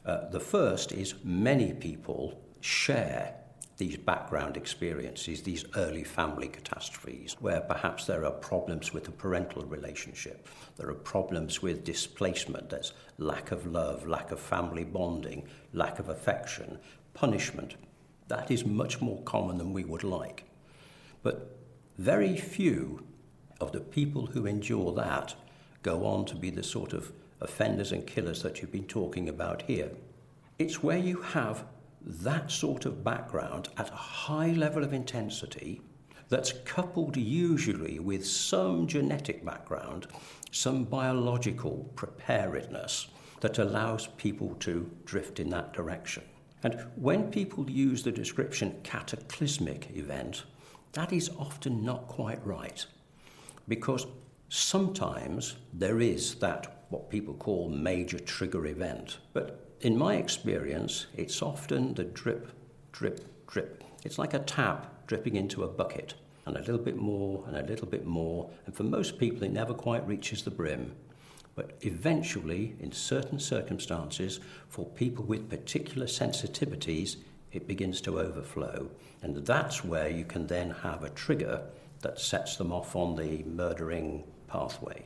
Uh, 0.05 0.29
the 0.29 0.39
first 0.39 0.93
is 0.93 1.15
many 1.21 1.73
people 1.73 2.39
share 2.61 3.35
these 3.77 3.97
background 3.97 4.55
experiences, 4.55 5.41
these 5.41 5.65
early 5.75 6.03
family 6.03 6.47
catastrophes, 6.47 7.35
where 7.39 7.61
perhaps 7.61 8.05
there 8.05 8.25
are 8.25 8.31
problems 8.31 8.93
with 8.93 9.03
the 9.03 9.11
parental 9.11 9.63
relationship, 9.63 10.47
there 10.77 10.89
are 10.89 10.95
problems 10.95 11.61
with 11.61 11.83
displacement, 11.83 12.69
there's 12.69 12.93
lack 13.17 13.51
of 13.51 13.65
love, 13.65 14.07
lack 14.07 14.31
of 14.31 14.39
family 14.39 14.85
bonding, 14.85 15.47
lack 15.73 15.99
of 15.99 16.09
affection, 16.09 16.79
punishment. 17.13 17.75
That 18.27 18.49
is 18.49 18.65
much 18.65 19.01
more 19.01 19.21
common 19.23 19.57
than 19.57 19.73
we 19.73 19.83
would 19.83 20.03
like. 20.03 20.45
But 21.21 21.57
very 21.97 22.37
few 22.37 23.05
of 23.59 23.71
the 23.71 23.81
people 23.81 24.27
who 24.27 24.45
endure 24.45 24.93
that 24.93 25.35
go 25.83 26.05
on 26.05 26.25
to 26.25 26.35
be 26.35 26.49
the 26.49 26.63
sort 26.63 26.93
of 26.93 27.11
offenders 27.41 27.91
and 27.91 28.07
killers 28.07 28.41
that 28.41 28.61
you've 28.61 28.71
been 28.71 28.85
talking 28.85 29.29
about 29.29 29.63
here. 29.63 29.91
It's 30.57 30.81
where 30.81 30.97
you 30.97 31.21
have 31.21 31.65
that 32.05 32.51
sort 32.51 32.85
of 32.85 33.03
background 33.03 33.69
at 33.77 33.89
a 33.89 33.95
high 33.95 34.51
level 34.51 34.83
of 34.83 34.93
intensity 34.93 35.81
that's 36.29 36.53
coupled 36.63 37.17
usually 37.17 37.99
with 37.99 38.25
some 38.25 38.87
genetic 38.87 39.43
background, 39.43 40.07
some 40.51 40.83
biological 40.83 41.91
preparedness 41.95 43.07
that 43.41 43.57
allows 43.59 44.07
people 44.17 44.55
to 44.59 44.89
drift 45.05 45.39
in 45.39 45.49
that 45.49 45.73
direction. 45.73 46.23
And 46.63 46.85
when 46.95 47.31
people 47.31 47.69
use 47.69 48.03
the 48.03 48.11
description 48.11 48.79
cataclysmic 48.83 49.89
event, 49.95 50.43
that 50.93 51.11
is 51.11 51.29
often 51.37 51.83
not 51.83 52.07
quite 52.07 52.43
right 52.45 52.85
because 53.67 54.07
sometimes 54.49 55.55
there 55.73 55.99
is 55.99 56.35
that 56.35 56.85
what 56.89 57.09
people 57.09 57.33
call 57.33 57.69
major 57.69 58.19
trigger 58.19 58.67
event. 58.67 59.17
But 59.33 59.64
in 59.81 59.97
my 59.97 60.15
experience, 60.15 61.07
it's 61.15 61.41
often 61.41 61.93
the 61.93 62.03
drip, 62.03 62.51
drip, 62.91 63.21
drip. 63.47 63.83
It's 64.03 64.17
like 64.17 64.33
a 64.33 64.39
tap 64.39 65.07
dripping 65.07 65.35
into 65.35 65.63
a 65.63 65.67
bucket, 65.67 66.15
and 66.45 66.57
a 66.57 66.59
little 66.59 66.77
bit 66.77 66.97
more, 66.97 67.43
and 67.47 67.57
a 67.57 67.63
little 67.63 67.87
bit 67.87 68.05
more. 68.05 68.49
And 68.65 68.75
for 68.75 68.83
most 68.83 69.17
people, 69.17 69.43
it 69.43 69.51
never 69.51 69.73
quite 69.73 70.07
reaches 70.07 70.43
the 70.43 70.51
brim. 70.51 70.95
But 71.55 71.77
eventually, 71.81 72.75
in 72.79 72.91
certain 72.91 73.39
circumstances, 73.39 74.39
for 74.67 74.85
people 74.85 75.23
with 75.23 75.49
particular 75.49 76.05
sensitivities, 76.05 77.17
it 77.51 77.67
begins 77.67 78.01
to 78.01 78.19
overflow. 78.19 78.89
And 79.21 79.37
that's 79.45 79.83
where 79.83 80.09
you 80.09 80.25
can 80.25 80.47
then 80.47 80.71
have 80.71 81.03
a 81.03 81.09
trigger 81.09 81.61
that 82.01 82.19
sets 82.19 82.57
them 82.57 82.71
off 82.71 82.95
on 82.95 83.15
the 83.15 83.43
murdering 83.43 84.25
pathway. 84.47 85.05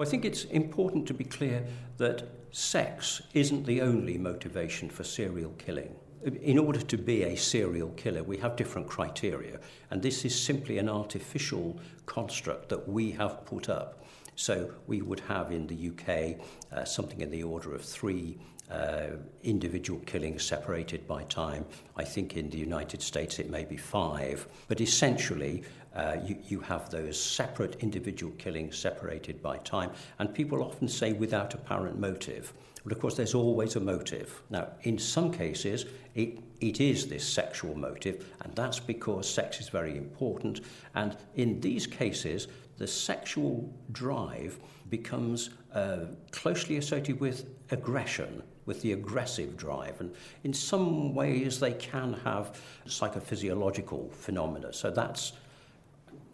I 0.00 0.04
think 0.04 0.24
it's 0.24 0.44
important 0.44 1.06
to 1.08 1.14
be 1.14 1.24
clear 1.24 1.64
that 1.96 2.28
sex 2.52 3.20
isn't 3.34 3.66
the 3.66 3.80
only 3.80 4.16
motivation 4.16 4.88
for 4.88 5.02
serial 5.02 5.50
killing. 5.58 5.94
In 6.42 6.58
order 6.58 6.80
to 6.80 6.96
be 6.96 7.24
a 7.24 7.36
serial 7.36 7.90
killer, 7.90 8.22
we 8.22 8.36
have 8.38 8.56
different 8.56 8.88
criteria, 8.88 9.58
and 9.90 10.02
this 10.02 10.24
is 10.24 10.40
simply 10.40 10.78
an 10.78 10.88
artificial 10.88 11.80
construct 12.06 12.68
that 12.68 12.88
we 12.88 13.12
have 13.12 13.44
put 13.44 13.68
up. 13.68 14.04
So 14.34 14.72
we 14.86 15.02
would 15.02 15.20
have 15.20 15.50
in 15.50 15.66
the 15.66 15.90
UK 15.90 16.40
uh, 16.72 16.84
something 16.84 17.20
in 17.20 17.30
the 17.30 17.42
order 17.42 17.74
of 17.74 17.82
three 17.82 18.38
uh, 18.70 19.16
individual 19.42 19.98
killings 20.00 20.44
separated 20.44 21.06
by 21.06 21.24
time. 21.24 21.64
I 21.96 22.04
think 22.04 22.36
in 22.36 22.50
the 22.50 22.58
United 22.58 23.02
States 23.02 23.38
it 23.38 23.50
may 23.50 23.64
be 23.64 23.76
five. 23.76 24.46
But 24.68 24.80
essentially, 24.80 25.64
uh, 25.94 26.16
you, 26.24 26.36
you 26.48 26.60
have 26.60 26.90
those 26.90 27.20
separate 27.20 27.76
individual 27.80 28.32
killings 28.38 28.76
separated 28.76 29.42
by 29.42 29.58
time, 29.58 29.90
and 30.18 30.32
people 30.32 30.62
often 30.62 30.88
say 30.88 31.12
without 31.12 31.54
apparent 31.54 31.98
motive. 31.98 32.52
But 32.84 32.92
of 32.92 33.00
course, 33.00 33.16
there's 33.16 33.34
always 33.34 33.76
a 33.76 33.80
motive. 33.80 34.42
Now, 34.50 34.68
in 34.82 34.98
some 34.98 35.32
cases, 35.32 35.86
it, 36.14 36.38
it 36.60 36.80
is 36.80 37.06
this 37.06 37.26
sexual 37.26 37.76
motive, 37.76 38.26
and 38.42 38.54
that's 38.54 38.80
because 38.80 39.28
sex 39.28 39.60
is 39.60 39.68
very 39.68 39.96
important. 39.96 40.60
And 40.94 41.16
in 41.34 41.60
these 41.60 41.86
cases, 41.86 42.48
the 42.78 42.86
sexual 42.86 43.72
drive 43.92 44.58
becomes 44.88 45.50
uh, 45.74 46.06
closely 46.30 46.76
associated 46.76 47.20
with 47.20 47.46
aggression, 47.70 48.42
with 48.66 48.80
the 48.82 48.92
aggressive 48.92 49.56
drive. 49.56 50.00
And 50.00 50.14
in 50.44 50.52
some 50.52 51.14
ways, 51.14 51.60
they 51.60 51.72
can 51.72 52.14
have 52.24 52.60
psychophysiological 52.86 54.12
phenomena. 54.12 54.72
So 54.72 54.90
that's 54.90 55.32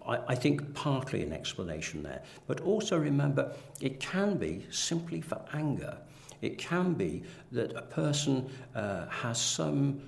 I, 0.07 0.19
I 0.29 0.35
think 0.35 0.75
partly 0.75 1.23
an 1.23 1.33
explanation 1.33 2.03
there. 2.03 2.23
But 2.47 2.61
also 2.61 2.99
remember, 2.99 3.53
it 3.81 4.01
can 4.01 4.37
be 4.37 4.67
simply 4.71 5.21
for 5.21 5.41
anger. 5.53 5.97
It 6.43 6.59
can 6.59 6.95
be 6.95 7.23
that 7.53 7.75
a 7.75 7.83
person 7.83 8.51
uh, 8.75 9.07
has 9.09 9.41
some 9.41 10.01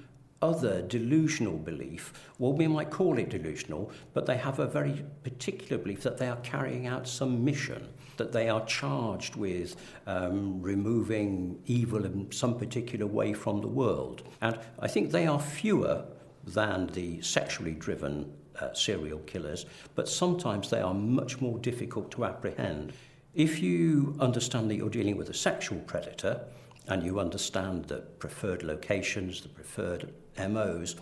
other 0.42 0.82
delusional 0.82 1.56
belief. 1.56 2.12
Well, 2.38 2.52
we 2.52 2.68
might 2.68 2.90
call 2.90 3.18
it 3.18 3.30
delusional, 3.30 3.90
but 4.12 4.26
they 4.26 4.36
have 4.36 4.58
a 4.58 4.66
very 4.66 5.04
particular 5.22 5.82
belief 5.82 6.02
that 6.02 6.18
they 6.18 6.28
are 6.28 6.36
carrying 6.36 6.86
out 6.86 7.08
some 7.08 7.42
mission, 7.44 7.88
that 8.18 8.32
they 8.32 8.48
are 8.48 8.64
charged 8.66 9.36
with 9.36 9.76
um, 10.06 10.60
removing 10.60 11.58
evil 11.66 12.04
in 12.04 12.30
some 12.32 12.58
particular 12.58 13.06
way 13.06 13.32
from 13.32 13.60
the 13.60 13.68
world. 13.68 14.22
And 14.42 14.58
I 14.78 14.88
think 14.88 15.10
they 15.10 15.26
are 15.26 15.40
fewer 15.40 16.04
than 16.44 16.88
the 16.88 17.20
sexually 17.22 17.72
driven 17.72 18.32
uh, 18.60 18.72
serial 18.74 19.18
killers, 19.20 19.66
but 19.94 20.08
sometimes 20.08 20.70
they 20.70 20.80
are 20.80 20.94
much 20.94 21.40
more 21.40 21.58
difficult 21.58 22.10
to 22.12 22.24
apprehend. 22.24 22.92
If 23.34 23.60
you 23.60 24.16
understand 24.20 24.70
that 24.70 24.76
you're 24.76 24.88
dealing 24.88 25.16
with 25.16 25.28
a 25.28 25.34
sexual 25.34 25.78
predator 25.80 26.40
and 26.88 27.02
you 27.02 27.20
understand 27.20 27.84
the 27.84 27.98
preferred 28.18 28.62
locations, 28.62 29.40
the 29.40 29.48
preferred 29.48 30.12
MOs, 30.38 30.96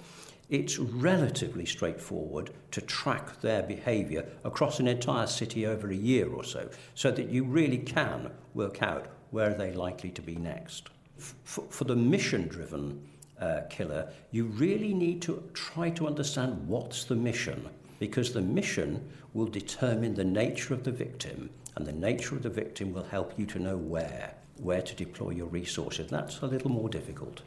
it's 0.51 0.79
relatively 0.79 1.65
straightforward 1.65 2.51
to 2.71 2.81
track 2.81 3.41
their 3.41 3.63
behaviour 3.63 4.27
across 4.45 4.79
an 4.79 4.89
entire 4.89 5.27
city 5.27 5.67
over 5.67 5.91
a 5.91 5.97
year 5.97 6.29
or 6.33 6.45
so, 6.45 6.69
so 6.95 7.11
that 7.11 7.29
you 7.29 7.45
really 7.45 7.79
can 7.79 8.31
work 8.53 8.83
out 8.83 9.07
where 9.31 9.51
are 9.51 9.55
they 9.55 9.73
likely 9.73 10.11
to 10.11 10.23
be 10.23 10.37
next. 10.37 10.91
F- 11.19 11.61
for 11.71 11.85
the 11.85 11.97
mission 11.97 12.47
driven 12.47 13.09
uh, 13.41 13.63
killer, 13.69 14.09
you 14.31 14.45
really 14.45 14.95
need 14.95 15.23
to 15.23 15.43
try 15.55 15.91
to 15.91 16.07
understand 16.07 16.67
what's 16.69 17.05
the 17.05 17.17
mission, 17.17 17.69
because 17.99 18.33
the 18.33 18.41
mission 18.41 19.09
will 19.33 19.47
determine 19.47 20.15
the 20.15 20.25
nature 20.25 20.75
of 20.75 20.85
the 20.85 20.93
victim 20.93 21.51
and 21.77 21.87
the 21.87 21.93
nature 21.93 22.37
of 22.37 22.43
the 22.43 22.51
victim 22.51 22.93
will 22.93 23.05
help 23.05 23.37
you 23.39 23.47
to 23.47 23.59
know 23.59 23.77
where, 23.77 24.35
where 24.59 24.83
to 24.83 24.95
deploy 24.95 25.31
your 25.31 25.47
resources. 25.47 26.09
That's 26.11 26.41
a 26.41 26.47
little 26.47 26.71
more 26.71 26.89
difficult. 26.89 27.43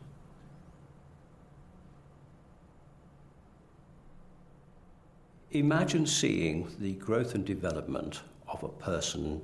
Imagine 5.52 6.06
seeing 6.06 6.68
the 6.80 6.94
growth 6.94 7.34
and 7.34 7.46
development 7.46 8.20
of 8.50 8.64
a 8.64 8.68
person 8.68 9.42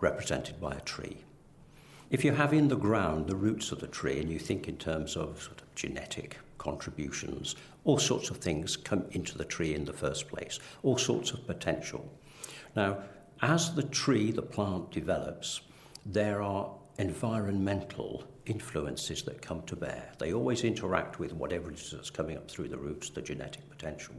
represented 0.00 0.58
by 0.58 0.72
a 0.72 0.80
tree. 0.80 1.18
If 2.10 2.24
you 2.24 2.32
have 2.32 2.52
in 2.52 2.68
the 2.68 2.76
ground 2.76 3.26
the 3.26 3.36
roots 3.36 3.72
of 3.72 3.80
the 3.80 3.86
tree 3.86 4.20
and 4.20 4.30
you 4.30 4.38
think 4.38 4.68
in 4.68 4.76
terms 4.76 5.16
of, 5.16 5.42
sort 5.42 5.62
of 5.62 5.74
genetic 5.74 6.36
contributions, 6.58 7.56
all 7.84 7.98
sorts 7.98 8.30
of 8.30 8.36
things 8.36 8.76
come 8.76 9.04
into 9.12 9.38
the 9.38 9.44
tree 9.44 9.74
in 9.74 9.84
the 9.84 9.92
first 9.92 10.28
place, 10.28 10.60
all 10.82 10.98
sorts 10.98 11.32
of 11.32 11.46
potential. 11.46 12.06
Now, 12.76 12.98
as 13.42 13.74
the 13.74 13.82
tree, 13.82 14.30
the 14.30 14.42
plant 14.42 14.90
develops, 14.90 15.62
there 16.06 16.42
are 16.42 16.70
environmental 16.98 18.24
influences 18.46 19.22
that 19.22 19.42
come 19.42 19.62
to 19.62 19.74
bear. 19.74 20.12
They 20.18 20.32
always 20.32 20.62
interact 20.62 21.18
with 21.18 21.32
whatever 21.32 21.70
it 21.70 21.80
is 21.80 21.90
that's 21.90 22.10
coming 22.10 22.36
up 22.36 22.50
through 22.50 22.68
the 22.68 22.78
roots, 22.78 23.10
the 23.10 23.22
genetic 23.22 23.68
potential. 23.70 24.14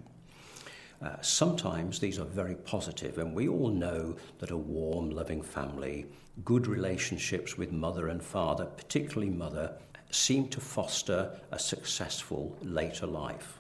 Uh, 1.02 1.22
sometimes 1.22 2.00
these 2.00 2.20
are 2.20 2.26
very 2.26 2.56
positive, 2.56 3.18
and 3.18 3.34
we 3.34 3.48
all 3.48 3.70
know 3.70 4.16
that 4.40 4.52
a 4.52 4.58
warm, 4.58 5.10
loving 5.10 5.42
family, 5.42 6.06
good 6.44 6.68
relationships 6.68 7.58
with 7.58 7.72
mother 7.72 8.08
and 8.08 8.24
father, 8.24 8.66
particularly 8.66 9.30
mother, 9.30 9.74
seem 10.12 10.48
to 10.48 10.60
foster 10.60 11.38
a 11.52 11.60
successful 11.60 12.56
later 12.62 13.06
life. 13.06 13.60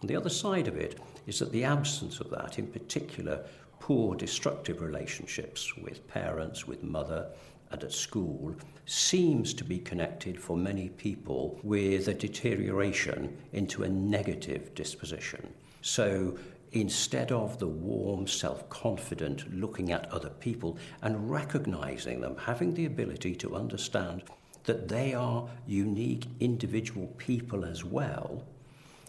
And 0.00 0.08
the 0.08 0.16
other 0.16 0.30
side 0.30 0.68
of 0.68 0.76
it 0.76 0.98
is 1.26 1.38
that 1.38 1.52
the 1.52 1.64
absence 1.64 2.20
of 2.20 2.30
that, 2.30 2.58
in 2.58 2.66
particular, 2.66 3.44
poor, 3.80 4.14
destructive 4.14 4.80
relationships 4.80 5.76
with 5.76 6.06
parents, 6.08 6.66
with 6.66 6.82
mother, 6.82 7.26
and 7.70 7.82
at 7.82 7.92
school 7.92 8.54
seems 8.86 9.54
to 9.54 9.64
be 9.64 9.78
connected 9.78 10.40
for 10.40 10.56
many 10.56 10.88
people 10.90 11.58
with 11.62 12.08
a 12.08 12.14
deterioration 12.14 13.36
into 13.52 13.82
a 13.82 13.88
negative 13.88 14.74
disposition. 14.74 15.52
So 15.80 16.38
instead 16.72 17.30
of 17.30 17.58
the 17.58 17.66
warm, 17.66 18.26
self 18.26 18.68
confident 18.68 19.52
looking 19.54 19.92
at 19.92 20.10
other 20.10 20.30
people 20.30 20.78
and 21.02 21.30
recognizing 21.30 22.20
them, 22.20 22.36
having 22.36 22.74
the 22.74 22.86
ability 22.86 23.34
to 23.36 23.54
understand 23.54 24.22
that 24.64 24.88
they 24.88 25.12
are 25.12 25.48
unique 25.66 26.26
individual 26.40 27.08
people 27.18 27.64
as 27.64 27.84
well, 27.84 28.44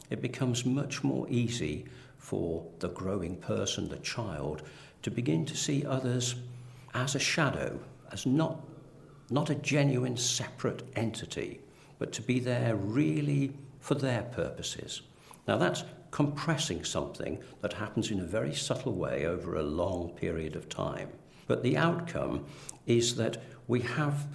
it 0.09 0.21
becomes 0.21 0.65
much 0.65 1.03
more 1.03 1.27
easy 1.29 1.85
for 2.17 2.65
the 2.79 2.89
growing 2.89 3.35
person, 3.37 3.87
the 3.89 3.97
child, 3.97 4.63
to 5.01 5.11
begin 5.11 5.45
to 5.45 5.55
see 5.55 5.85
others 5.85 6.35
as 6.93 7.15
a 7.15 7.19
shadow, 7.19 7.79
as 8.11 8.25
not, 8.25 8.61
not 9.29 9.49
a 9.49 9.55
genuine 9.55 10.17
separate 10.17 10.83
entity, 10.95 11.59
but 11.99 12.11
to 12.11 12.21
be 12.21 12.39
there 12.39 12.75
really 12.75 13.53
for 13.79 13.95
their 13.95 14.23
purposes. 14.23 15.01
Now, 15.47 15.57
that's 15.57 15.83
compressing 16.13 16.83
something 16.83 17.39
that 17.61 17.73
happens 17.73 18.11
in 18.11 18.19
a 18.19 18.23
very 18.23 18.53
subtle 18.53 18.93
way 18.93 19.25
over 19.25 19.55
a 19.55 19.63
long 19.63 20.09
period 20.09 20.55
of 20.55 20.69
time. 20.69 21.09
But 21.47 21.63
the 21.63 21.75
outcome 21.75 22.45
is 22.85 23.15
that 23.15 23.37
we 23.67 23.79
have 23.79 24.27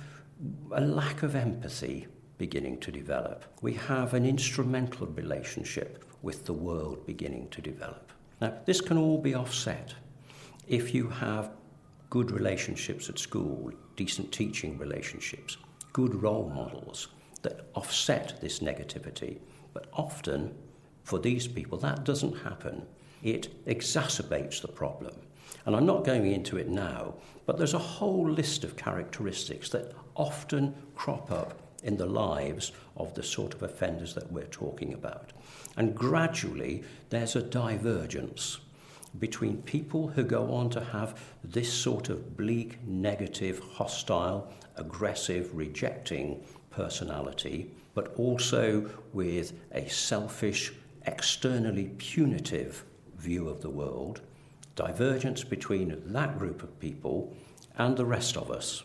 a 0.72 0.80
lack 0.80 1.22
of 1.22 1.36
empathy 1.36 2.08
beginning 2.36 2.80
to 2.80 2.90
develop. 2.90 3.44
We 3.62 3.74
have 3.74 4.14
an 4.14 4.26
instrumental 4.26 5.06
relationship 5.06 6.04
with 6.20 6.46
the 6.46 6.52
world 6.52 7.06
beginning 7.06 7.48
to 7.50 7.62
develop. 7.62 8.10
Now, 8.40 8.54
this 8.64 8.80
can 8.80 8.98
all 8.98 9.18
be 9.18 9.36
offset 9.36 9.94
if 10.66 10.92
you 10.92 11.06
have 11.06 11.52
good 12.10 12.32
relationships 12.32 13.08
at 13.08 13.20
school, 13.20 13.70
decent 13.94 14.32
teaching 14.32 14.76
relationships, 14.78 15.56
good 15.92 16.20
role 16.24 16.50
models 16.52 17.06
that 17.42 17.68
offset 17.76 18.40
this 18.40 18.58
negativity. 18.58 19.38
But 19.72 19.86
often, 19.92 20.56
for 21.08 21.18
these 21.18 21.48
people, 21.48 21.78
that 21.78 22.04
doesn't 22.04 22.36
happen. 22.42 22.82
It 23.22 23.64
exacerbates 23.66 24.60
the 24.60 24.68
problem. 24.68 25.14
And 25.64 25.74
I'm 25.74 25.86
not 25.86 26.04
going 26.04 26.30
into 26.30 26.58
it 26.58 26.68
now, 26.68 27.14
but 27.46 27.56
there's 27.56 27.72
a 27.72 27.78
whole 27.78 28.28
list 28.28 28.62
of 28.62 28.76
characteristics 28.76 29.70
that 29.70 29.94
often 30.16 30.74
crop 30.94 31.32
up 31.32 31.62
in 31.82 31.96
the 31.96 32.04
lives 32.04 32.72
of 32.98 33.14
the 33.14 33.22
sort 33.22 33.54
of 33.54 33.62
offenders 33.62 34.12
that 34.16 34.30
we're 34.30 34.44
talking 34.48 34.92
about. 34.92 35.32
And 35.78 35.94
gradually, 35.94 36.84
there's 37.08 37.36
a 37.36 37.42
divergence 37.42 38.58
between 39.18 39.62
people 39.62 40.08
who 40.08 40.24
go 40.24 40.52
on 40.52 40.68
to 40.70 40.84
have 40.84 41.18
this 41.42 41.72
sort 41.72 42.10
of 42.10 42.36
bleak, 42.36 42.86
negative, 42.86 43.60
hostile, 43.72 44.52
aggressive, 44.76 45.54
rejecting 45.54 46.44
personality, 46.70 47.70
but 47.94 48.14
also 48.16 48.90
with 49.14 49.54
a 49.72 49.88
selfish, 49.88 50.72
externally 51.08 51.88
punitive 51.96 52.84
view 53.16 53.48
of 53.48 53.62
the 53.62 53.70
world, 53.70 54.20
divergence 54.76 55.42
between 55.42 56.02
that 56.04 56.38
group 56.38 56.62
of 56.62 56.78
people 56.78 57.34
and 57.78 57.96
the 57.96 58.04
rest 58.04 58.36
of 58.36 58.50
us, 58.50 58.82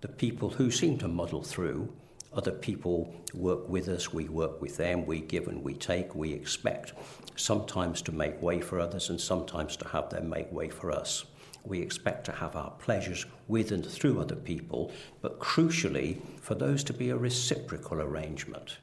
the 0.00 0.08
people 0.08 0.50
who 0.50 0.68
seem 0.68 0.98
to 0.98 1.06
muddle 1.06 1.44
through 1.44 1.88
other 2.32 2.52
people 2.52 3.14
work 3.34 3.68
with 3.68 3.88
us, 3.88 4.12
we 4.12 4.28
work 4.28 4.60
with 4.60 4.76
them, 4.76 5.06
we 5.06 5.20
give 5.20 5.46
and 5.46 5.62
we 5.62 5.74
take, 5.74 6.14
we 6.14 6.32
expect 6.32 6.92
sometimes 7.36 8.02
to 8.02 8.12
make 8.12 8.42
way 8.42 8.60
for 8.60 8.80
others 8.80 9.08
and 9.10 9.20
sometimes 9.20 9.76
to 9.76 9.88
have 9.88 10.10
them 10.10 10.28
make 10.28 10.50
way 10.52 10.68
for 10.68 10.90
us. 10.90 11.24
We 11.64 11.80
expect 11.80 12.24
to 12.26 12.32
have 12.32 12.56
our 12.56 12.70
pleasures 12.70 13.26
with 13.48 13.70
and 13.72 13.84
through 13.84 14.20
other 14.20 14.36
people, 14.36 14.92
but 15.22 15.38
crucially, 15.38 16.20
for 16.40 16.54
those 16.54 16.82
to 16.84 16.92
be 16.92 17.10
a 17.10 17.16
reciprocal 17.16 18.00
arrangement. 18.00 18.78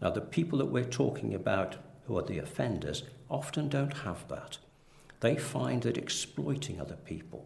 Now, 0.00 0.10
the 0.10 0.20
people 0.20 0.58
that 0.58 0.66
we're 0.66 0.84
talking 0.84 1.34
about 1.34 1.76
who 2.06 2.18
are 2.18 2.22
the 2.22 2.38
offenders 2.38 3.02
often 3.30 3.68
don't 3.68 3.98
have 3.98 4.26
that. 4.28 4.58
They 5.20 5.36
find 5.36 5.82
that 5.82 5.96
exploiting 5.96 6.80
other 6.80 6.96
people, 6.96 7.44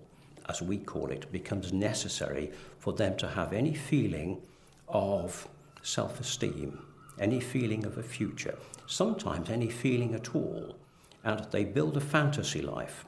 as 0.49 0.61
we 0.61 0.79
call 0.79 1.11
it, 1.11 1.31
becomes 1.33 1.73
necessary 1.73 2.51
for 2.79 2.92
them 2.92 3.16
to 3.18 3.29
have 3.29 3.53
any 3.53 3.75
feeling 3.75 4.42
of 4.88 5.49
self 5.83 6.20
esteem, 6.20 6.85
any 7.18 7.40
feeling 7.40 7.85
of 7.87 7.96
a 7.96 8.03
future, 8.03 8.59
sometimes 8.87 9.49
any 9.49 9.68
feeling 9.68 10.14
at 10.14 10.35
all. 10.35 10.77
And 11.25 11.46
they 11.51 11.64
build 11.64 11.96
a 11.96 12.01
fantasy 12.01 12.62
life. 12.62 13.05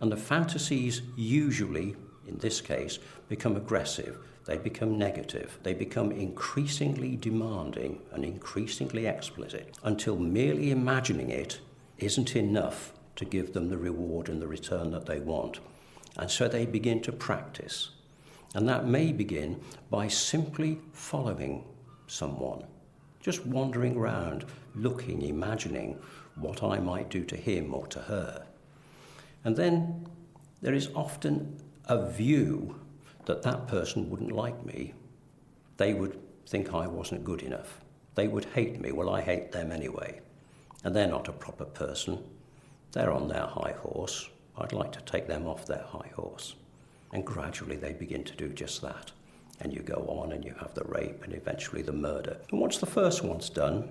And 0.00 0.12
the 0.12 0.16
fantasies 0.16 1.02
usually, 1.16 1.96
in 2.26 2.38
this 2.38 2.60
case, 2.60 2.98
become 3.28 3.56
aggressive, 3.56 4.18
they 4.48 4.58
become 4.58 4.98
negative, 4.98 5.58
they 5.62 5.74
become 5.74 6.10
increasingly 6.10 7.14
demanding 7.14 8.00
and 8.12 8.24
increasingly 8.24 9.06
explicit 9.06 9.76
until 9.84 10.16
merely 10.18 10.72
imagining 10.72 11.30
it 11.30 11.60
isn't 11.98 12.34
enough 12.34 12.92
to 13.14 13.24
give 13.24 13.52
them 13.52 13.68
the 13.68 13.78
reward 13.78 14.28
and 14.28 14.42
the 14.42 14.48
return 14.48 14.90
that 14.90 15.06
they 15.06 15.20
want. 15.20 15.60
And 16.16 16.30
so 16.30 16.48
they 16.48 16.66
begin 16.66 17.00
to 17.02 17.12
practice 17.12 17.90
and 18.54 18.68
that 18.68 18.86
may 18.86 19.12
begin 19.12 19.60
by 19.90 20.08
simply 20.08 20.80
following 20.92 21.64
someone, 22.06 22.64
just 23.20 23.44
wandering 23.44 23.96
around, 23.96 24.46
looking, 24.74 25.22
imagining 25.22 25.98
what 26.36 26.62
I 26.62 26.78
might 26.78 27.10
do 27.10 27.24
to 27.24 27.36
him 27.36 27.74
or 27.74 27.86
to 27.88 28.00
her. 28.00 28.46
And 29.44 29.56
then 29.56 30.06
there 30.62 30.74
is 30.74 30.88
often 30.94 31.60
a 31.84 32.10
view 32.10 32.80
that 33.28 33.42
that 33.42 33.68
person 33.68 34.08
wouldn't 34.08 34.32
like 34.32 34.64
me. 34.64 34.94
They 35.76 35.92
would 35.92 36.18
think 36.46 36.72
I 36.72 36.86
wasn't 36.86 37.24
good 37.24 37.42
enough. 37.42 37.82
They 38.14 38.26
would 38.26 38.46
hate 38.46 38.80
me. 38.80 38.90
Well, 38.90 39.10
I 39.10 39.20
hate 39.20 39.52
them 39.52 39.70
anyway. 39.70 40.20
And 40.82 40.96
they're 40.96 41.06
not 41.06 41.28
a 41.28 41.32
proper 41.32 41.66
person. 41.66 42.24
They're 42.92 43.12
on 43.12 43.28
their 43.28 43.46
high 43.46 43.74
horse. 43.78 44.30
I'd 44.56 44.72
like 44.72 44.92
to 44.92 45.02
take 45.02 45.28
them 45.28 45.46
off 45.46 45.66
their 45.66 45.84
high 45.86 46.10
horse. 46.16 46.54
And 47.12 47.22
gradually 47.24 47.76
they 47.76 47.92
begin 47.92 48.24
to 48.24 48.34
do 48.34 48.48
just 48.48 48.80
that. 48.80 49.12
And 49.60 49.74
you 49.74 49.80
go 49.80 50.06
on 50.08 50.32
and 50.32 50.42
you 50.42 50.54
have 50.58 50.72
the 50.72 50.84
rape 50.84 51.22
and 51.22 51.34
eventually 51.34 51.82
the 51.82 51.92
murder. 51.92 52.38
And 52.50 52.58
once 52.58 52.78
the 52.78 52.86
first 52.86 53.22
one's 53.22 53.50
done, 53.50 53.90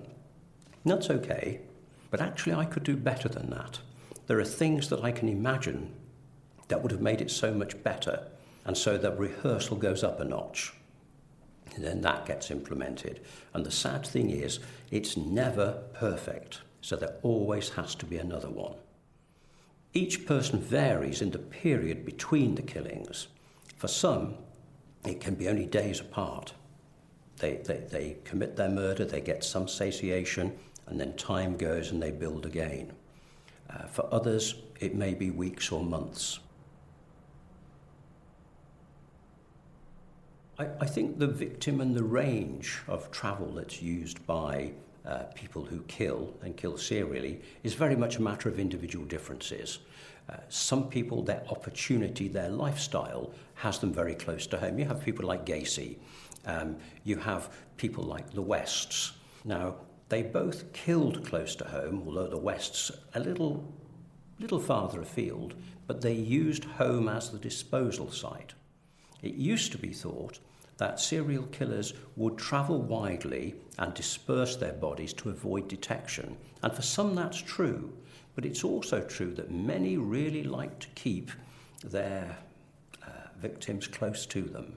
that's 0.83 1.11
okay. 1.11 1.61
But 2.09 2.21
actually, 2.21 2.53
I 2.53 2.65
could 2.65 2.83
do 2.83 2.95
better 2.95 3.29
than 3.29 3.51
that. 3.51 3.79
There 4.25 4.39
are 4.39 4.45
things 4.45 4.89
that 4.89 5.03
I 5.03 5.11
can 5.11 5.29
imagine 5.29 5.93
that 6.69 6.81
would 6.81 6.91
have 6.91 7.01
made 7.01 7.21
it 7.21 7.29
so 7.29 7.53
much 7.53 7.83
better. 7.83 8.27
And 8.67 8.77
so 8.77 8.97
the 8.97 9.13
rehearsal 9.13 9.77
goes 9.77 10.03
up 10.03 10.19
a 10.19 10.25
notch. 10.25 10.73
And 11.75 11.83
then 11.83 12.01
that 12.01 12.25
gets 12.25 12.51
implemented. 12.51 13.21
And 13.53 13.65
the 13.65 13.71
sad 13.71 14.05
thing 14.05 14.29
is, 14.29 14.59
it's 14.91 15.17
never 15.17 15.83
perfect. 15.93 16.61
So 16.81 16.95
there 16.95 17.15
always 17.23 17.69
has 17.69 17.95
to 17.95 18.05
be 18.05 18.17
another 18.17 18.49
one. 18.49 18.75
Each 19.93 20.25
person 20.25 20.59
varies 20.59 21.21
in 21.21 21.31
the 21.31 21.39
period 21.39 22.05
between 22.05 22.55
the 22.55 22.61
killings. 22.61 23.27
For 23.77 23.87
some, 23.87 24.35
it 25.05 25.21
can 25.21 25.35
be 25.35 25.47
only 25.47 25.65
days 25.65 25.99
apart. 25.99 26.53
They, 27.37 27.55
they, 27.57 27.85
they 27.89 28.17
commit 28.25 28.55
their 28.55 28.69
murder, 28.69 29.05
they 29.05 29.21
get 29.21 29.43
some 29.43 29.67
satiation, 29.67 30.57
and 30.87 30.99
then 30.99 31.15
time 31.15 31.55
goes 31.55 31.91
and 31.91 32.01
they 32.01 32.11
build 32.11 32.45
again. 32.45 32.91
Uh, 33.69 33.85
for 33.87 34.07
others, 34.13 34.55
it 34.79 34.95
may 34.95 35.13
be 35.13 35.29
weeks 35.29 35.71
or 35.71 35.83
months. 35.83 36.39
I, 40.59 40.67
I 40.81 40.85
think 40.85 41.19
the 41.19 41.27
victim 41.27 41.81
and 41.81 41.95
the 41.95 42.03
range 42.03 42.79
of 42.87 43.11
travel 43.11 43.51
that's 43.53 43.81
used 43.81 44.25
by 44.25 44.71
uh, 45.05 45.23
people 45.35 45.63
who 45.63 45.81
kill 45.83 46.33
and 46.41 46.57
kill 46.57 46.77
serially 46.77 47.41
is 47.63 47.73
very 47.75 47.95
much 47.95 48.17
a 48.17 48.21
matter 48.21 48.49
of 48.49 48.59
individual 48.59 49.05
differences. 49.05 49.79
Uh, 50.29 50.37
some 50.49 50.89
people, 50.89 51.21
their 51.21 51.43
opportunity, 51.49 52.27
their 52.27 52.49
lifestyle 52.49 53.31
has 53.55 53.79
them 53.79 53.93
very 53.93 54.15
close 54.15 54.45
to 54.47 54.57
home. 54.57 54.77
You 54.77 54.85
have 54.85 55.03
people 55.03 55.25
like 55.25 55.45
Gacy, 55.45 55.97
um, 56.45 56.77
you 57.03 57.17
have 57.17 57.49
people 57.77 58.03
like 58.03 58.31
the 58.31 58.41
Wests. 58.41 59.13
Now, 59.45 59.75
they 60.09 60.23
both 60.23 60.73
killed 60.73 61.25
close 61.25 61.55
to 61.57 61.65
home, 61.65 62.03
although 62.05 62.27
the 62.27 62.37
Wests 62.37 62.91
a 63.13 63.19
little, 63.19 63.71
little 64.39 64.59
farther 64.59 65.01
afield, 65.01 65.53
but 65.85 66.01
they 66.01 66.13
used 66.13 66.65
home 66.65 67.07
as 67.07 67.29
the 67.29 67.37
disposal 67.37 68.11
site. 68.11 68.53
It 69.21 69.35
used 69.35 69.71
to 69.71 69.77
be 69.77 69.93
thought 69.93 70.39
that 70.77 70.99
serial 70.99 71.45
killers 71.47 71.93
would 72.15 72.37
travel 72.37 72.81
widely 72.81 73.55
and 73.79 73.93
disperse 73.93 74.55
their 74.55 74.73
bodies 74.73 75.13
to 75.13 75.29
avoid 75.29 75.67
detection. 75.67 76.37
And 76.63 76.73
for 76.73 76.81
some, 76.81 77.15
that's 77.15 77.41
true. 77.41 77.93
But 78.35 78.45
it's 78.45 78.63
also 78.63 79.01
true 79.01 79.33
that 79.33 79.51
many 79.51 79.97
really 79.97 80.43
like 80.43 80.77
to 80.79 80.87
keep 80.89 81.31
their 81.83 82.37
uh, 83.03 83.09
victims 83.41 83.87
close 83.87 84.25
to 84.27 84.43
them. 84.43 84.75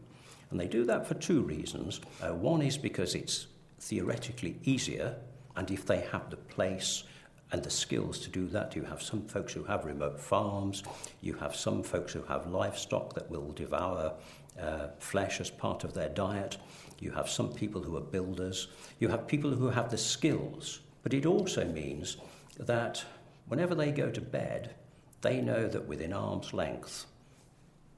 And 0.51 0.59
they 0.59 0.67
do 0.67 0.85
that 0.87 1.07
for 1.07 1.15
two 1.15 1.43
reasons. 1.43 2.01
Uh, 2.23 2.35
one 2.35 2.63
is 2.63 2.77
because 2.77 3.15
it's 3.15 3.47
theoretically 3.79 4.59
easier, 4.65 5.17
and 5.57 5.71
if 5.71 5.87
they 5.87 6.01
have 6.13 6.31
the 6.31 6.37
place 6.37 7.05
and 7.53 7.63
the 7.63 7.71
skills 7.71 8.19
to 8.21 8.31
do 8.31 8.47
that, 8.49 8.77
you 8.77 8.83
have 8.85 9.03
some 9.03 9.23
folks 9.23 9.53
who 9.53 9.65
have 9.65 9.85
remote 9.85 10.21
farms, 10.21 10.83
you 11.21 11.35
have 11.35 11.55
some 11.57 11.83
folks 11.83 12.13
who 12.13 12.23
have 12.23 12.47
livestock 12.47 13.15
that 13.15 13.31
will 13.31 13.53
devour 13.53 14.15
uh, 14.61 14.89
flesh 14.99 15.41
as 15.41 15.51
part 15.51 15.85
of 15.85 15.95
their 15.95 16.09
diet. 16.09 16.57
You 17.01 17.11
have 17.13 17.29
some 17.29 17.53
people 17.53 17.83
who 17.83 17.97
are 17.97 18.03
builders. 18.03 18.69
You 18.99 19.09
have 19.09 19.27
people 19.27 19.51
who 19.51 19.69
have 19.71 19.91
the 19.91 19.99
skills. 19.99 20.81
But 21.03 21.15
it 21.15 21.25
also 21.25 21.65
means 21.65 22.19
that 22.59 23.03
whenever 23.49 23.75
they 23.75 23.91
go 23.91 24.11
to 24.11 24.21
bed, 24.21 24.75
they 25.23 25.41
know 25.41 25.67
that 25.67 25.87
within 25.87 26.13
arm's 26.13 26.53
length, 26.53 27.07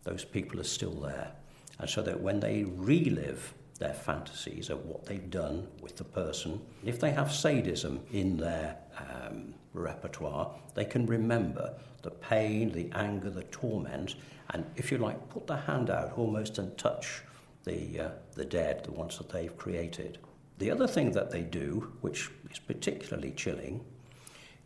those 0.05 0.25
people 0.25 0.61
are 0.61 0.65
still 0.65 0.95
there. 0.95 1.33
And 1.79 1.91
so 1.91 2.03
that 2.03 2.21
when 2.21 2.41
they 2.41 2.65
relive 2.65 3.55
their 3.83 3.93
fantasies 3.93 4.71
of 4.71 4.87
what 4.87 5.05
they've 5.05 5.29
done 5.29 5.67
with 5.81 5.97
the 5.97 6.05
person, 6.05 6.61
if 6.85 7.01
they 7.01 7.11
have 7.11 7.33
sadism 7.33 8.01
in 8.13 8.37
their 8.37 8.77
um, 8.99 9.53
repertoire, 9.75 10.55
they 10.75 10.85
can 10.85 11.05
remember 11.05 11.75
the 12.03 12.11
pain, 12.11 12.71
the 12.71 12.89
anger, 12.95 13.29
the 13.29 13.43
torment, 13.45 14.15
and 14.51 14.65
if 14.77 14.93
you 14.93 14.99
like, 14.99 15.29
put 15.31 15.49
the 15.49 15.57
hand 15.57 15.91
out 15.91 16.13
almost 16.17 16.59
and 16.59 16.79
touch 16.79 17.23
the, 17.65 17.99
uh, 17.99 18.09
the 18.35 18.45
dead, 18.45 18.85
the 18.85 18.93
ones 18.93 19.19
that 19.19 19.29
they've 19.31 19.57
created. 19.57 20.19
The 20.59 20.71
other 20.71 20.87
thing 20.87 21.11
that 21.13 21.33
they 21.33 21.43
do, 21.43 21.93
which 22.03 22.31
is 22.53 22.61
particularly 22.61 23.33
chilling, 23.33 23.85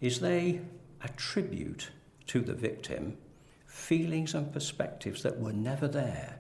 is 0.03 0.21
they 0.21 0.61
attribute 1.03 1.89
to 2.27 2.41
the 2.41 2.55
victim 2.55 3.17
feelings 3.67 4.35
and 4.35 4.53
perspectives 4.53 5.23
that 5.23 5.39
were 5.39 5.53
never 5.53 5.89
there. 5.89 6.39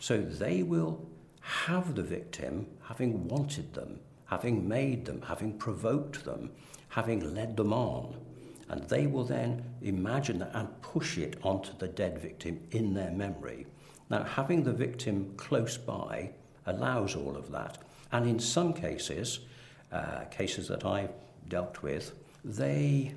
So 0.00 0.20
they 0.20 0.62
will 0.62 1.08
have 1.40 1.94
the 1.94 2.02
victim 2.02 2.66
having 2.82 3.28
wanted 3.28 3.74
them, 3.74 4.00
having 4.26 4.68
made 4.68 5.04
them, 5.04 5.22
having 5.22 5.56
provoked 5.58 6.24
them, 6.24 6.50
having 6.88 7.34
led 7.34 7.56
them 7.56 7.72
on 7.72 8.16
and 8.68 8.82
they 8.84 9.06
will 9.06 9.24
then 9.24 9.64
imagine 9.82 10.38
that 10.38 10.50
and 10.54 10.82
push 10.82 11.18
it 11.18 11.36
onto 11.42 11.70
the 11.78 11.88
dead 11.88 12.18
victim 12.18 12.60
in 12.70 12.92
their 12.94 13.10
memory. 13.10 13.66
Now, 14.10 14.24
having 14.24 14.62
the 14.62 14.72
victim 14.72 15.32
close 15.36 15.76
by 15.78 16.30
allows 16.66 17.16
all 17.16 17.36
of 17.36 17.50
that. 17.52 17.78
And 18.12 18.26
in 18.26 18.38
some 18.38 18.72
cases, 18.72 19.40
uh, 19.92 20.24
cases 20.30 20.68
that 20.68 20.84
I've 20.84 21.12
dealt 21.48 21.82
with, 21.82 22.12
they 22.44 23.14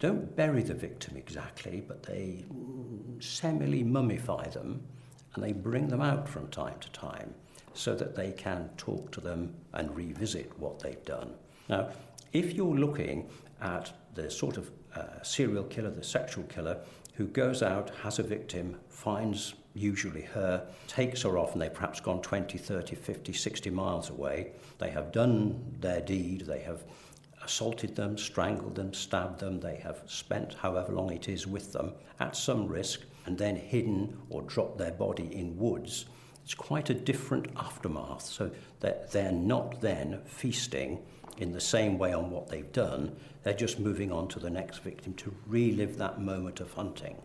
don't 0.00 0.34
bury 0.34 0.62
the 0.62 0.74
victim 0.74 1.16
exactly, 1.16 1.82
but 1.86 2.02
they 2.02 2.44
semi 3.20 3.84
mummify 3.84 4.52
them 4.52 4.82
and 5.34 5.44
they 5.44 5.52
bring 5.52 5.88
them 5.88 6.00
out 6.00 6.28
from 6.28 6.48
time 6.48 6.78
to 6.80 6.90
time 6.90 7.34
so 7.74 7.94
that 7.94 8.14
they 8.14 8.32
can 8.32 8.70
talk 8.76 9.10
to 9.12 9.20
them 9.20 9.54
and 9.74 9.96
revisit 9.96 10.58
what 10.58 10.80
they've 10.80 11.04
done. 11.04 11.34
Now, 11.68 11.90
if 12.32 12.54
you're 12.54 12.76
looking 12.76 13.28
at 13.60 13.92
the 14.14 14.30
sort 14.30 14.56
of 14.56 14.70
uh, 14.94 15.22
serial 15.22 15.64
killer, 15.64 15.90
the 15.90 16.04
sexual 16.04 16.44
killer, 16.44 16.78
who 17.14 17.26
goes 17.26 17.62
out, 17.62 17.90
has 18.02 18.18
a 18.18 18.22
victim, 18.22 18.78
finds 18.88 19.54
usually 19.74 20.22
her, 20.22 20.66
takes 20.86 21.22
her 21.22 21.38
off, 21.38 21.52
and 21.52 21.62
they've 21.62 21.72
perhaps 21.72 22.00
gone 22.00 22.20
20, 22.20 22.58
30, 22.58 22.96
50, 22.96 23.32
60 23.32 23.70
miles 23.70 24.10
away. 24.10 24.52
They 24.78 24.90
have 24.90 25.12
done 25.12 25.76
their 25.80 26.00
deed, 26.00 26.42
they 26.42 26.60
have 26.60 26.84
assaulted 27.44 27.96
them, 27.96 28.16
strangled 28.16 28.74
them, 28.74 28.94
stabbed 28.94 29.40
them, 29.40 29.60
they 29.60 29.76
have 29.76 30.02
spent 30.06 30.54
however 30.54 30.92
long 30.92 31.12
it 31.12 31.28
is 31.28 31.46
with 31.46 31.72
them 31.72 31.92
at 32.20 32.36
some 32.36 32.66
risk, 32.66 33.02
and 33.26 33.36
then 33.36 33.56
hidden 33.56 34.18
or 34.30 34.42
dropped 34.42 34.78
their 34.78 34.92
body 34.92 35.34
in 35.34 35.56
woods. 35.56 36.06
It's 36.44 36.54
quite 36.54 36.90
a 36.90 36.94
different 36.94 37.46
aftermath, 37.56 38.22
so 38.22 38.50
that 38.80 39.12
they're 39.12 39.32
not 39.32 39.80
then 39.80 40.20
feasting 40.26 40.98
in 41.38 41.52
the 41.52 41.60
same 41.60 41.98
way 41.98 42.12
on 42.12 42.30
what 42.30 42.48
they've 42.48 42.72
done. 42.72 43.16
They're 43.42 43.54
just 43.54 43.78
moving 43.78 44.12
on 44.12 44.28
to 44.28 44.38
the 44.38 44.50
next 44.50 44.78
victim 44.78 45.14
to 45.14 45.34
relive 45.46 45.96
that 45.98 46.20
moment 46.20 46.60
of 46.60 46.72
hunting. 46.72 47.16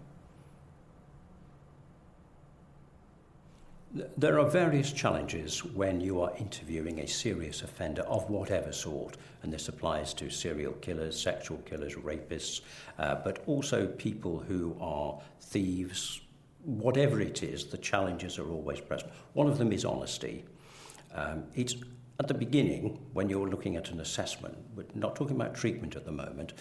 There 4.17 4.39
are 4.39 4.49
various 4.49 4.91
challenges 4.91 5.63
when 5.63 6.01
you 6.01 6.21
are 6.21 6.35
interviewing 6.37 6.99
a 6.99 7.07
serious 7.07 7.61
offender 7.61 8.03
of 8.03 8.29
whatever 8.29 8.71
sort, 8.71 9.17
and 9.41 9.51
this 9.51 9.69
applies 9.69 10.13
to 10.15 10.29
serial 10.29 10.73
killers, 10.73 11.19
sexual 11.19 11.57
killers, 11.59 11.95
rapists, 11.95 12.61
uh, 12.99 13.15
but 13.15 13.43
also 13.47 13.87
people 13.87 14.39
who 14.39 14.75
are 14.79 15.19
thieves. 15.41 16.21
Whatever 16.67 17.21
it 17.21 17.43
is, 17.43 17.63
the 17.67 17.77
challenges 17.77 18.37
are 18.37 18.49
always 18.49 18.81
present. 18.81 19.09
One 19.31 19.47
of 19.47 19.57
them 19.57 19.71
is 19.71 19.85
honesty. 19.85 20.43
Um, 21.15 21.45
it's 21.55 21.75
at 22.19 22.27
the 22.27 22.33
beginning, 22.33 22.99
when 23.13 23.29
you're 23.29 23.47
looking 23.47 23.77
at 23.77 23.89
an 23.91 24.01
assessment, 24.01 24.57
we're 24.75 24.83
not 24.93 25.15
talking 25.15 25.37
about 25.37 25.55
treatment 25.55 25.95
at 25.95 26.03
the 26.03 26.11
moment, 26.11 26.51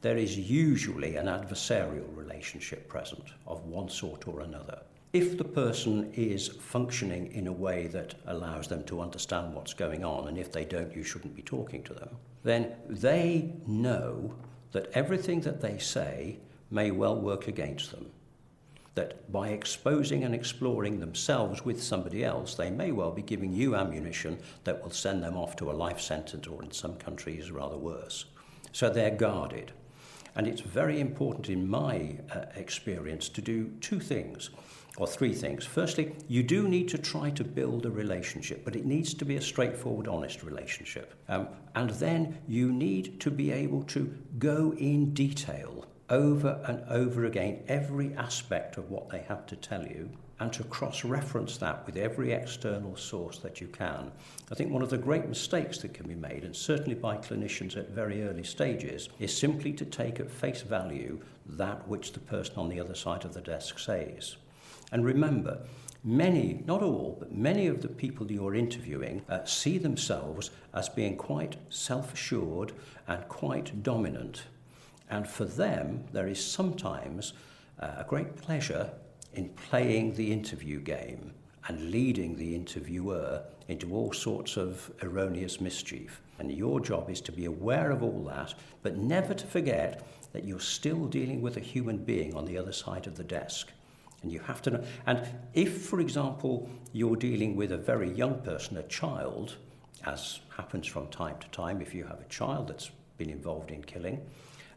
there 0.00 0.16
is 0.16 0.36
usually 0.36 1.14
an 1.14 1.26
adversarial 1.26 2.08
relationship 2.16 2.88
present 2.88 3.22
of 3.46 3.64
one 3.66 3.88
sort 3.88 4.26
or 4.26 4.40
another. 4.40 4.82
If 5.12 5.38
the 5.38 5.44
person 5.44 6.10
is 6.12 6.48
functioning 6.48 7.30
in 7.30 7.46
a 7.46 7.52
way 7.52 7.86
that 7.86 8.16
allows 8.26 8.66
them 8.66 8.82
to 8.84 9.00
understand 9.00 9.54
what's 9.54 9.74
going 9.74 10.04
on, 10.04 10.26
and 10.26 10.38
if 10.38 10.50
they 10.50 10.64
don't, 10.64 10.92
you 10.92 11.04
shouldn't 11.04 11.36
be 11.36 11.42
talking 11.42 11.84
to 11.84 11.94
them, 11.94 12.08
then 12.42 12.72
they 12.88 13.52
know 13.68 14.34
that 14.72 14.90
everything 14.94 15.40
that 15.42 15.60
they 15.60 15.78
say 15.78 16.40
may 16.72 16.90
well 16.90 17.14
work 17.14 17.46
against 17.46 17.92
them 17.92 18.10
that 18.94 19.30
by 19.32 19.48
exposing 19.48 20.24
and 20.24 20.34
exploring 20.34 21.00
themselves 21.00 21.64
with 21.64 21.82
somebody 21.82 22.24
else, 22.24 22.54
they 22.54 22.70
may 22.70 22.92
well 22.92 23.10
be 23.10 23.22
giving 23.22 23.52
you 23.52 23.74
ammunition 23.74 24.38
that 24.64 24.82
will 24.82 24.90
send 24.90 25.22
them 25.22 25.36
off 25.36 25.56
to 25.56 25.70
a 25.70 25.72
life 25.72 26.00
sentence 26.00 26.46
or, 26.46 26.62
in 26.62 26.70
some 26.70 26.96
countries, 26.96 27.50
rather 27.50 27.78
worse. 27.78 28.26
So 28.72 28.90
they're 28.90 29.10
guarded. 29.10 29.72
And 30.34 30.46
it's 30.46 30.60
very 30.60 31.00
important, 31.00 31.48
in 31.48 31.68
my 31.68 32.16
uh, 32.34 32.44
experience, 32.54 33.28
to 33.30 33.42
do 33.42 33.70
two 33.80 34.00
things 34.00 34.50
or 34.98 35.06
three 35.06 35.34
things. 35.34 35.64
Firstly, 35.64 36.14
you 36.28 36.42
do 36.42 36.68
need 36.68 36.88
to 36.88 36.98
try 36.98 37.30
to 37.30 37.44
build 37.44 37.86
a 37.86 37.90
relationship, 37.90 38.64
but 38.64 38.76
it 38.76 38.84
needs 38.84 39.14
to 39.14 39.24
be 39.24 39.36
a 39.36 39.40
straightforward, 39.40 40.06
honest 40.06 40.42
relationship. 40.42 41.14
Um, 41.28 41.48
and 41.74 41.90
then 41.90 42.38
you 42.46 42.70
need 42.72 43.20
to 43.20 43.30
be 43.30 43.50
able 43.50 43.82
to 43.84 44.14
go 44.38 44.74
in 44.76 45.14
detail 45.14 45.86
over 46.12 46.60
and 46.66 46.84
over 46.90 47.24
again 47.24 47.64
every 47.68 48.14
aspect 48.14 48.76
of 48.76 48.90
what 48.90 49.08
they 49.08 49.20
have 49.20 49.46
to 49.46 49.56
tell 49.56 49.82
you 49.82 50.10
and 50.40 50.52
to 50.52 50.62
cross 50.64 51.04
reference 51.04 51.56
that 51.56 51.86
with 51.86 51.96
every 51.96 52.32
external 52.32 52.94
source 52.96 53.38
that 53.38 53.60
you 53.60 53.66
can. 53.68 54.12
I 54.50 54.54
think 54.54 54.70
one 54.70 54.82
of 54.82 54.90
the 54.90 54.98
great 54.98 55.26
mistakes 55.26 55.78
that 55.78 55.94
can 55.94 56.06
be 56.06 56.14
made, 56.14 56.44
and 56.44 56.54
certainly 56.54 56.94
by 56.94 57.16
clinicians 57.16 57.76
at 57.76 57.90
very 57.90 58.24
early 58.24 58.42
stages, 58.42 59.08
is 59.20 59.36
simply 59.36 59.72
to 59.72 59.84
take 59.84 60.20
at 60.20 60.30
face 60.30 60.60
value 60.62 61.18
that 61.46 61.88
which 61.88 62.12
the 62.12 62.20
person 62.20 62.56
on 62.56 62.68
the 62.68 62.80
other 62.80 62.94
side 62.94 63.24
of 63.24 63.34
the 63.34 63.40
desk 63.40 63.78
says. 63.78 64.36
And 64.90 65.04
remember, 65.04 65.62
Many, 66.04 66.64
not 66.66 66.82
all, 66.82 67.16
but 67.20 67.32
many 67.32 67.68
of 67.68 67.80
the 67.80 67.88
people 67.88 68.28
you're 68.28 68.56
interviewing 68.56 69.22
uh, 69.28 69.44
see 69.44 69.78
themselves 69.78 70.50
as 70.74 70.88
being 70.88 71.16
quite 71.16 71.54
self 71.68 72.12
assured 72.14 72.72
and 73.06 73.28
quite 73.28 73.84
dominant. 73.84 74.42
And 75.12 75.28
for 75.28 75.44
them, 75.44 76.04
there 76.10 76.26
is 76.26 76.42
sometimes 76.42 77.34
uh, 77.78 77.96
a 77.98 78.04
great 78.08 78.34
pleasure 78.34 78.90
in 79.34 79.50
playing 79.50 80.14
the 80.14 80.32
interview 80.32 80.80
game 80.80 81.32
and 81.68 81.90
leading 81.90 82.34
the 82.34 82.54
interviewer 82.54 83.42
into 83.68 83.94
all 83.94 84.14
sorts 84.14 84.56
of 84.56 84.90
erroneous 85.02 85.60
mischief. 85.60 86.22
And 86.38 86.50
your 86.50 86.80
job 86.80 87.10
is 87.10 87.20
to 87.22 87.32
be 87.32 87.44
aware 87.44 87.90
of 87.90 88.02
all 88.02 88.24
that, 88.24 88.54
but 88.82 88.96
never 88.96 89.34
to 89.34 89.46
forget 89.46 90.06
that 90.32 90.44
you're 90.44 90.58
still 90.58 91.04
dealing 91.04 91.42
with 91.42 91.58
a 91.58 91.60
human 91.60 91.98
being 91.98 92.34
on 92.34 92.46
the 92.46 92.56
other 92.56 92.72
side 92.72 93.06
of 93.06 93.16
the 93.16 93.22
desk. 93.22 93.68
And 94.22 94.32
you 94.32 94.40
have 94.40 94.62
to 94.62 94.70
know. 94.70 94.84
And 95.06 95.28
if, 95.52 95.82
for 95.82 96.00
example, 96.00 96.70
you're 96.94 97.16
dealing 97.16 97.54
with 97.54 97.72
a 97.72 97.76
very 97.76 98.10
young 98.10 98.40
person, 98.40 98.78
a 98.78 98.82
child, 98.84 99.56
as 100.06 100.40
happens 100.56 100.86
from 100.86 101.08
time 101.08 101.36
to 101.40 101.48
time 101.48 101.82
if 101.82 101.94
you 101.94 102.04
have 102.04 102.20
a 102.20 102.30
child 102.30 102.68
that's 102.68 102.90
been 103.18 103.28
involved 103.28 103.70
in 103.70 103.84
killing, 103.84 104.26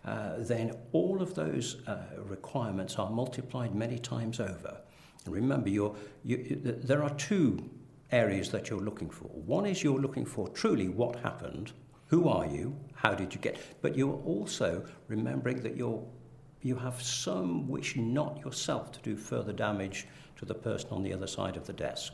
uh, 0.05 0.33
then 0.37 0.71
all 0.91 1.21
of 1.21 1.33
those 1.33 1.77
uh, 1.87 1.97
requirements 2.17 2.97
are 2.97 3.09
multiplied 3.09 3.73
many 3.73 3.97
times 3.97 4.39
over. 4.39 4.81
And 5.25 5.33
remember, 5.33 5.69
you, 5.69 5.95
there 6.23 7.03
are 7.03 7.13
two 7.15 7.69
areas 8.11 8.49
that 8.51 8.69
you're 8.69 8.79
looking 8.79 9.09
for. 9.09 9.25
One 9.25 9.65
is 9.65 9.83
you're 9.83 9.99
looking 9.99 10.25
for 10.25 10.47
truly 10.49 10.89
what 10.89 11.15
happened, 11.17 11.71
who 12.07 12.29
are 12.29 12.45
you, 12.45 12.75
how 12.93 13.15
did 13.15 13.33
you 13.33 13.41
get, 13.41 13.57
but 13.81 13.97
you're 13.97 14.21
also 14.25 14.85
remembering 15.07 15.61
that 15.61 15.75
you're, 15.75 16.03
you 16.61 16.75
have 16.75 17.01
some 17.01 17.67
wish 17.67 17.95
not 17.95 18.39
yourself 18.45 18.91
to 18.91 18.99
do 19.01 19.17
further 19.17 19.53
damage 19.53 20.07
to 20.37 20.45
the 20.45 20.53
person 20.53 20.89
on 20.91 21.01
the 21.01 21.13
other 21.13 21.27
side 21.27 21.57
of 21.57 21.65
the 21.65 21.73
desk. 21.73 22.13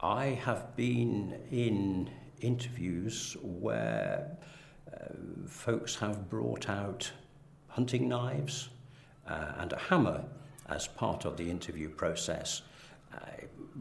I 0.00 0.26
have 0.44 0.76
been 0.76 1.40
in 1.50 2.08
interviews 2.40 3.36
where 3.42 4.38
uh, 4.92 5.06
folks 5.48 5.96
have 5.96 6.30
brought 6.30 6.68
out 6.68 7.10
hunting 7.66 8.08
knives 8.08 8.68
uh, 9.26 9.52
and 9.58 9.72
a 9.72 9.78
hammer 9.78 10.24
as 10.68 10.86
part 10.86 11.24
of 11.24 11.36
the 11.36 11.50
interview 11.50 11.88
process 11.88 12.62
uh, 13.12 13.18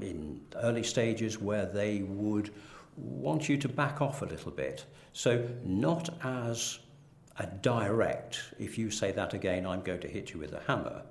in 0.02 0.42
early 0.56 0.82
stages 0.82 1.40
where 1.40 1.68
they 1.68 2.02
would 2.02 2.52
want 2.96 3.48
you 3.48 3.58
to 3.58 3.70
back 3.70 4.02
off 4.02 4.24
a 4.24 4.26
little 4.26 4.52
bit. 4.52 4.86
So, 5.14 5.48
not 5.64 6.10
as 6.24 6.80
a 7.38 7.46
direct, 7.46 8.42
if 8.58 8.80
you 8.80 8.90
say 8.90 9.12
that 9.12 9.36
again, 9.36 9.68
I'm 9.68 9.82
going 9.82 10.00
to 10.00 10.08
hit 10.08 10.34
you 10.34 10.40
with 10.40 10.54
a 10.54 10.62
hammer, 10.62 11.04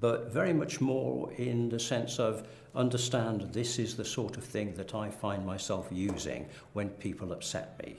but 0.00 0.32
very 0.32 0.52
much 0.52 0.80
more 0.80 1.32
in 1.34 1.68
the 1.68 1.78
sense 1.78 2.18
of 2.18 2.48
understand 2.74 3.52
this 3.52 3.78
is 3.78 3.96
the 3.96 4.04
sort 4.04 4.36
of 4.36 4.44
thing 4.44 4.74
that 4.74 4.94
I 4.94 5.10
find 5.10 5.44
myself 5.44 5.88
using 5.90 6.48
when 6.72 6.88
people 6.88 7.32
upset 7.32 7.78
me. 7.82 7.96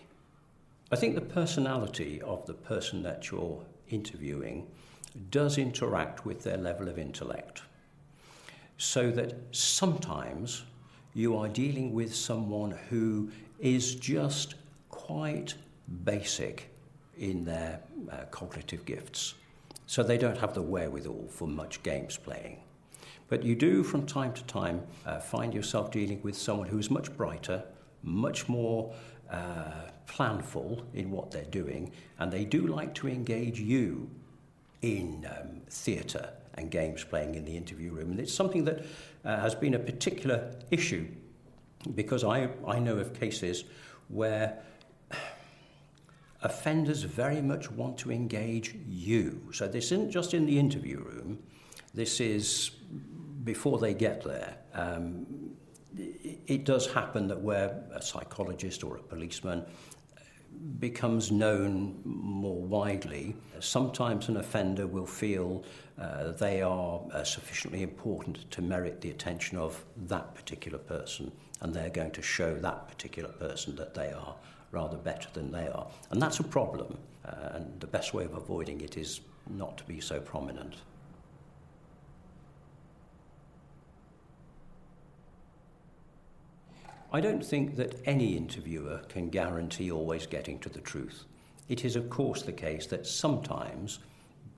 I 0.92 0.96
think 0.96 1.16
the 1.16 1.22
personality 1.22 2.22
of 2.22 2.46
the 2.46 2.54
person 2.54 3.04
that 3.04 3.32
you're 3.32 3.64
interviewing 3.90 4.68
does 5.30 5.58
interact 5.58 6.26
with 6.26 6.44
their 6.44 6.58
level 6.58 6.88
of 6.88 6.98
intellect. 6.98 7.62
So 8.78 9.12
that 9.12 9.36
sometimes 9.52 10.64
you 11.14 11.38
are 11.38 11.48
dealing 11.48 11.94
with 11.94 12.14
someone 12.14 12.72
who 12.90 13.32
is 13.60 13.96
just 13.96 14.56
quite 14.90 15.54
basic 16.04 16.70
in 17.18 17.46
their 17.46 17.80
uh, 18.12 18.26
cognitive 18.32 18.86
gifts. 18.86 19.36
So 19.86 20.02
they 20.02 20.18
don't 20.18 20.38
have 20.38 20.54
the 20.54 20.62
wherewithal 20.62 21.28
for 21.30 21.48
much 21.48 21.84
games 21.84 22.18
playing. 22.18 22.63
But 23.34 23.42
you 23.42 23.56
do, 23.56 23.82
from 23.82 24.06
time 24.06 24.32
to 24.34 24.44
time, 24.44 24.84
uh, 25.08 25.20
find 25.20 25.56
yourself 25.56 25.90
dealing 25.90 26.22
with 26.22 26.38
someone 26.38 26.68
who 26.68 26.78
is 26.78 26.92
much 26.92 27.12
brighter, 27.18 27.64
much 28.04 28.48
more 28.48 28.94
uh, 29.32 29.90
planful 30.06 30.84
in 30.94 31.10
what 31.10 31.32
they're 31.32 31.44
doing, 31.46 31.92
and 32.20 32.32
they 32.32 32.46
do 32.46 32.68
like 32.68 32.94
to 32.94 33.08
engage 33.08 33.60
you 33.60 34.08
in 34.84 35.28
um, 35.32 35.62
theatre 35.68 36.30
and 36.54 36.70
games 36.70 37.04
playing 37.04 37.34
in 37.34 37.44
the 37.44 37.58
interview 37.58 37.92
room. 37.92 38.12
And 38.12 38.20
it's 38.20 38.32
something 38.32 38.66
that 38.66 38.86
uh, 39.26 39.40
has 39.40 39.56
been 39.56 39.74
a 39.74 39.80
particular 39.80 40.54
issue 40.70 41.08
because 41.96 42.24
I, 42.24 42.50
I 42.68 42.78
know 42.78 42.98
of 42.98 43.20
cases 43.20 43.64
where 44.10 44.60
offenders 46.44 47.02
very 47.02 47.42
much 47.42 47.72
want 47.72 47.98
to 47.98 48.12
engage 48.12 48.76
you. 48.88 49.42
So 49.54 49.68
this 49.68 49.86
isn't 49.86 50.12
just 50.12 50.36
in 50.36 50.46
the 50.46 50.60
interview 50.60 51.00
room, 51.00 51.40
this 51.96 52.20
is 52.20 52.72
before 53.44 53.80
they 53.80 53.94
get 53.94 54.24
there. 54.24 54.58
Um, 54.74 55.26
it, 55.96 56.66
does 56.66 56.92
happen 56.92 57.28
that 57.28 57.40
where 57.40 57.84
a 57.94 58.02
psychologist 58.02 58.84
or 58.84 58.98
a 58.98 59.04
policeman 59.04 59.64
becomes 60.80 61.32
known 61.32 62.00
more 62.04 62.62
widely, 62.62 63.36
sometimes 63.60 64.30
an 64.30 64.38
offender 64.38 64.88
will 64.88 65.06
feel 65.06 65.64
uh, 66.00 66.32
they 66.32 66.62
are 66.62 67.02
uh, 67.12 67.24
sufficiently 67.24 67.84
important 67.84 68.50
to 68.52 68.62
merit 68.62 69.02
the 69.02 69.10
attention 69.10 69.58
of 69.58 69.84
that 70.08 70.34
particular 70.34 70.78
person, 70.78 71.32
and 71.62 71.74
they're 71.74 71.90
going 71.90 72.12
to 72.12 72.22
show 72.22 72.56
that 72.56 72.88
particular 72.88 73.30
person 73.30 73.76
that 73.76 73.94
they 73.94 74.12
are 74.12 74.36
rather 74.72 74.98
better 74.98 75.28
than 75.34 75.52
they 75.52 75.68
are. 75.68 75.88
And 76.10 76.22
that's 76.22 76.40
a 76.40 76.44
problem, 76.44 76.98
uh, 77.26 77.50
and 77.54 77.80
the 77.80 77.88
best 77.88 78.14
way 78.14 78.26
of 78.26 78.34
avoiding 78.34 78.82
it 78.82 78.98
is 78.98 79.22
not 79.50 79.78
to 79.78 79.84
be 79.84 80.00
so 80.00 80.20
prominent. 80.20 80.76
I 87.16 87.22
don't 87.22 87.46
think 87.46 87.76
that 87.76 88.02
any 88.06 88.36
interviewer 88.36 89.02
can 89.08 89.30
guarantee 89.30 89.92
always 89.92 90.26
getting 90.26 90.58
to 90.62 90.70
the 90.70 90.82
truth. 90.82 91.26
It 91.70 91.86
is, 91.86 91.96
of 91.96 92.10
course, 92.10 92.42
the 92.42 92.52
case 92.52 92.88
that 92.88 93.06
sometimes 93.06 94.00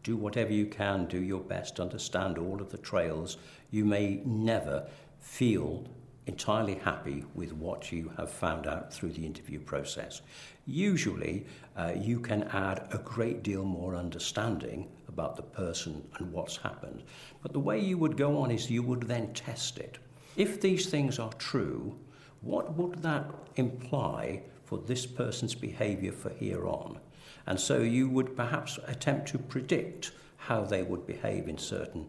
do 0.03 0.15
whatever 0.15 0.53
you 0.53 0.65
can, 0.65 1.05
do 1.07 1.21
your 1.21 1.41
best, 1.41 1.81
understand 1.81 2.37
all 2.37 2.61
of 2.61 2.71
the 2.71 2.77
trails. 2.77 3.35
You 3.71 3.83
may 3.83 4.21
never 4.23 4.87
feel 5.19 5.83
entirely 6.27 6.75
happy 6.75 7.25
with 7.33 7.51
what 7.51 7.91
you 7.91 8.09
have 8.15 8.31
found 8.31 8.67
out 8.67 8.93
through 8.93 9.11
the 9.11 9.25
interview 9.25 9.59
process. 9.59 10.21
Usually, 10.65 11.45
uh, 11.75 11.91
you 11.93 12.21
can 12.21 12.43
add 12.43 12.87
a 12.93 12.99
great 12.99 13.43
deal 13.43 13.65
more 13.65 13.97
understanding 13.97 14.87
about 15.09 15.35
the 15.35 15.43
person 15.43 16.07
and 16.19 16.31
what's 16.31 16.55
happened. 16.55 17.03
But 17.41 17.51
the 17.51 17.59
way 17.59 17.81
you 17.81 17.97
would 17.97 18.15
go 18.15 18.37
on 18.37 18.49
is 18.49 18.71
you 18.71 18.81
would 18.83 19.03
then 19.03 19.33
test 19.33 19.77
it. 19.77 19.97
If 20.37 20.61
these 20.61 20.89
things 20.89 21.19
are 21.19 21.33
true, 21.33 21.97
what 22.45 22.75
would 22.75 23.01
that 23.01 23.25
imply 23.55 24.41
for 24.63 24.77
this 24.77 25.05
person's 25.05 25.55
behavior 25.55 26.11
for 26.11 26.29
here 26.29 26.67
on? 26.67 26.99
And 27.47 27.59
so 27.59 27.79
you 27.79 28.07
would 28.09 28.35
perhaps 28.37 28.79
attempt 28.87 29.27
to 29.29 29.39
predict 29.39 30.11
how 30.37 30.61
they 30.61 30.83
would 30.83 31.05
behave 31.07 31.47
in 31.47 31.57
certain 31.57 32.07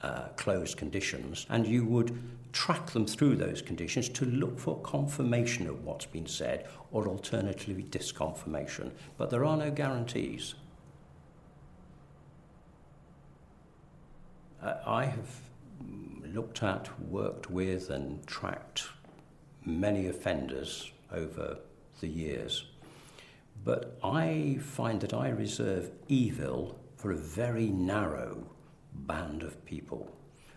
uh, 0.00 0.28
closed 0.36 0.76
conditions, 0.76 1.46
and 1.50 1.66
you 1.66 1.84
would 1.84 2.18
track 2.52 2.90
them 2.90 3.06
through 3.06 3.36
those 3.36 3.60
conditions 3.60 4.08
to 4.08 4.24
look 4.24 4.58
for 4.58 4.80
confirmation 4.80 5.66
of 5.68 5.84
what's 5.84 6.06
been 6.06 6.26
said 6.26 6.66
or 6.92 7.06
alternatively 7.06 7.82
disconfirmation. 7.82 8.90
But 9.18 9.28
there 9.28 9.44
are 9.44 9.56
no 9.56 9.70
guarantees. 9.70 10.54
I 14.62 15.04
have 15.04 15.40
looked 16.24 16.62
at, 16.62 16.88
worked 17.08 17.50
with, 17.50 17.90
and 17.90 18.26
tracked 18.26 18.88
many 19.64 20.06
offenders 20.08 20.90
over 21.12 21.58
the 22.00 22.08
years. 22.08 22.64
But 23.64 23.98
I 24.02 24.58
find 24.60 25.00
that 25.00 25.14
I 25.14 25.28
reserve 25.28 25.90
evil 26.08 26.78
for 26.96 27.12
a 27.12 27.16
very 27.16 27.68
narrow 27.68 28.44
band 28.92 29.42
of 29.42 29.64
people. 29.64 30.10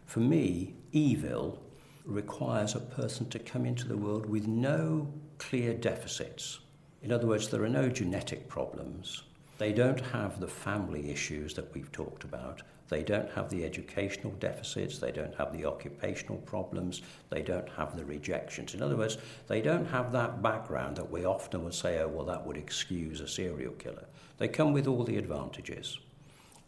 For 0.05 0.19
me, 0.19 0.75
evil 0.91 1.61
requires 2.05 2.75
a 2.75 2.79
person 2.79 3.29
to 3.29 3.39
come 3.39 3.65
into 3.65 3.87
the 3.87 3.97
world 3.97 4.25
with 4.25 4.47
no 4.47 5.11
clear 5.37 5.73
deficits. 5.73 6.59
In 7.03 7.11
other 7.11 7.27
words, 7.27 7.47
there 7.47 7.63
are 7.63 7.69
no 7.69 7.89
genetic 7.89 8.47
problems. 8.47 9.23
They 9.57 9.71
don't 9.71 10.01
have 10.01 10.39
the 10.39 10.47
family 10.47 11.11
issues 11.11 11.53
that 11.53 11.73
we've 11.73 11.91
talked 11.91 12.23
about. 12.23 12.63
They 12.91 13.03
don't 13.03 13.31
have 13.31 13.49
the 13.49 13.63
educational 13.63 14.33
deficits, 14.33 14.99
they 14.99 15.13
don't 15.13 15.33
have 15.35 15.53
the 15.53 15.65
occupational 15.65 16.39
problems, 16.39 17.01
they 17.29 17.41
don't 17.41 17.69
have 17.69 17.95
the 17.95 18.03
rejections. 18.03 18.73
In 18.73 18.83
other 18.83 18.97
words, 18.97 19.17
they 19.47 19.61
don't 19.61 19.85
have 19.85 20.11
that 20.11 20.41
background 20.41 20.97
that 20.97 21.09
we 21.09 21.23
often 21.23 21.63
would 21.63 21.73
say, 21.73 21.99
oh, 21.99 22.09
well, 22.09 22.25
that 22.25 22.45
would 22.45 22.57
excuse 22.57 23.21
a 23.21 23.29
serial 23.29 23.71
killer. 23.75 24.03
They 24.39 24.49
come 24.49 24.73
with 24.73 24.87
all 24.87 25.05
the 25.05 25.15
advantages. 25.15 25.99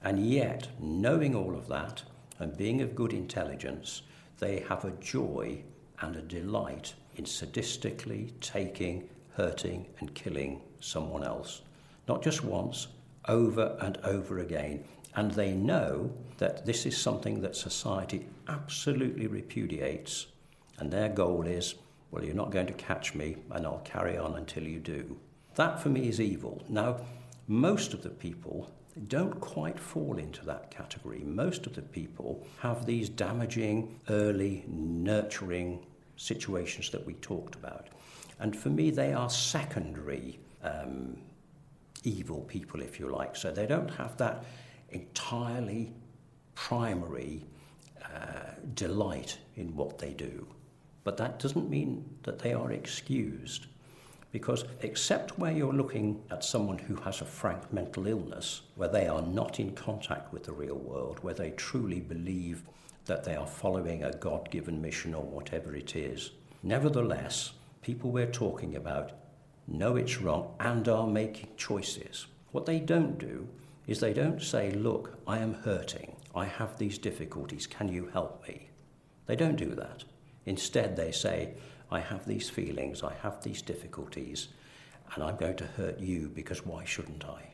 And 0.01 0.25
yet, 0.25 0.69
knowing 0.79 1.35
all 1.35 1.57
of 1.57 1.67
that 1.67 2.03
and 2.39 2.55
being 2.55 2.81
of 2.81 2.95
good 2.95 3.11
intelligence, 3.11 4.03
they 4.39 4.61
have 4.69 4.85
a 4.85 4.91
joy 4.91 5.61
and 5.99 6.15
a 6.15 6.21
delight 6.21 6.93
in 7.17 7.25
sadistically 7.25 8.31
taking, 8.39 9.09
hurting, 9.35 9.87
and 9.99 10.15
killing 10.15 10.61
someone 10.79 11.25
else. 11.25 11.63
Not 12.07 12.23
just 12.23 12.45
once, 12.45 12.87
over 13.27 13.77
and 13.81 13.97
over 14.05 14.39
again 14.39 14.85
and 15.15 15.31
they 15.31 15.53
know 15.53 16.11
that 16.37 16.65
this 16.65 16.85
is 16.85 16.97
something 16.97 17.41
that 17.41 17.55
society 17.55 18.27
absolutely 18.47 19.27
repudiates, 19.27 20.27
and 20.79 20.91
their 20.91 21.09
goal 21.09 21.45
is, 21.45 21.75
well, 22.11 22.23
you're 22.23 22.35
not 22.35 22.51
going 22.51 22.67
to 22.67 22.73
catch 22.73 23.15
me, 23.15 23.37
and 23.51 23.65
I'll 23.65 23.79
carry 23.79 24.17
on 24.17 24.35
until 24.35 24.63
you 24.63 24.79
do. 24.79 25.17
That 25.55 25.81
for 25.81 25.89
me 25.89 26.07
is 26.07 26.19
evil. 26.19 26.63
Now, 26.67 26.97
most 27.47 27.93
of 27.93 28.01
the 28.01 28.09
people 28.09 28.71
don't 29.07 29.39
quite 29.39 29.79
fall 29.79 30.17
into 30.17 30.45
that 30.45 30.71
category. 30.71 31.19
Most 31.19 31.65
of 31.65 31.73
the 31.73 31.81
people 31.81 32.45
have 32.59 32.85
these 32.85 33.09
damaging, 33.09 33.99
early, 34.09 34.63
nurturing 34.67 35.85
situations 36.15 36.89
that 36.91 37.05
we 37.05 37.13
talked 37.15 37.55
about. 37.55 37.87
And 38.39 38.55
for 38.55 38.69
me, 38.69 38.91
they 38.91 39.13
are 39.13 39.29
secondary 39.29 40.39
um, 40.63 41.17
evil 42.03 42.41
people, 42.41 42.81
if 42.81 42.99
you 42.99 43.09
like. 43.09 43.35
So 43.35 43.51
they 43.51 43.65
don't 43.65 43.89
have 43.91 44.17
that 44.17 44.43
entirely 44.93 45.93
primary 46.55 47.45
uh, 48.03 48.51
delight 48.73 49.37
in 49.55 49.75
what 49.75 49.97
they 49.97 50.13
do. 50.13 50.47
But 51.03 51.17
that 51.17 51.39
doesn't 51.39 51.69
mean 51.69 52.05
that 52.23 52.39
they 52.39 52.53
are 52.53 52.71
excused. 52.71 53.67
Because 54.31 54.65
except 54.81 55.37
where 55.37 55.51
you're 55.51 55.73
looking 55.73 56.21
at 56.31 56.43
someone 56.43 56.79
who 56.79 56.95
has 56.95 57.21
a 57.21 57.25
frank 57.25 57.71
mental 57.71 58.07
illness, 58.07 58.61
where 58.75 58.89
they 58.89 59.07
are 59.07 59.21
not 59.21 59.59
in 59.59 59.75
contact 59.75 60.33
with 60.33 60.43
the 60.43 60.51
real 60.51 60.77
world, 60.77 61.19
where 61.21 61.35
they 61.35 61.51
truly 61.51 61.99
believe 61.99 62.63
that 63.05 63.23
they 63.23 63.35
are 63.35 63.45
following 63.45 64.03
a 64.03 64.13
God 64.13 64.49
given 64.49 64.81
mission 64.81 65.13
or 65.13 65.23
whatever 65.23 65.75
it 65.75 65.95
is, 65.95 66.31
nevertheless, 66.63 67.51
people 67.81 68.09
we're 68.09 68.31
talking 68.31 68.75
about 68.75 69.11
know 69.67 69.95
it's 69.95 70.19
wrong 70.19 70.55
and 70.59 70.87
are 70.87 71.07
making 71.07 71.49
choices. 71.55 72.25
What 72.51 72.65
they 72.65 72.79
don't 72.79 73.17
do 73.17 73.47
is 73.87 73.99
they 73.99 74.13
don't 74.13 74.41
say, 74.41 74.71
Look, 74.71 75.17
I 75.27 75.39
am 75.39 75.53
hurting. 75.53 76.15
I 76.35 76.45
have 76.45 76.77
these 76.77 76.97
difficulties. 76.97 77.67
Can 77.67 77.87
you 77.87 78.09
help 78.13 78.47
me? 78.47 78.69
They 79.25 79.35
don't 79.35 79.55
do 79.55 79.75
that. 79.75 80.03
Instead, 80.45 80.95
they 80.95 81.11
say, 81.11 81.53
I 81.91 81.99
have 81.99 82.25
these 82.25 82.49
feelings, 82.49 83.03
I 83.03 83.13
have 83.21 83.43
these 83.43 83.61
difficulties, 83.61 84.47
and 85.13 85.23
I'm 85.23 85.35
going 85.37 85.57
to 85.57 85.65
hurt 85.65 85.99
you 85.99 86.31
because 86.33 86.65
why 86.65 86.83
shouldn't 86.85 87.23
I? 87.23 87.53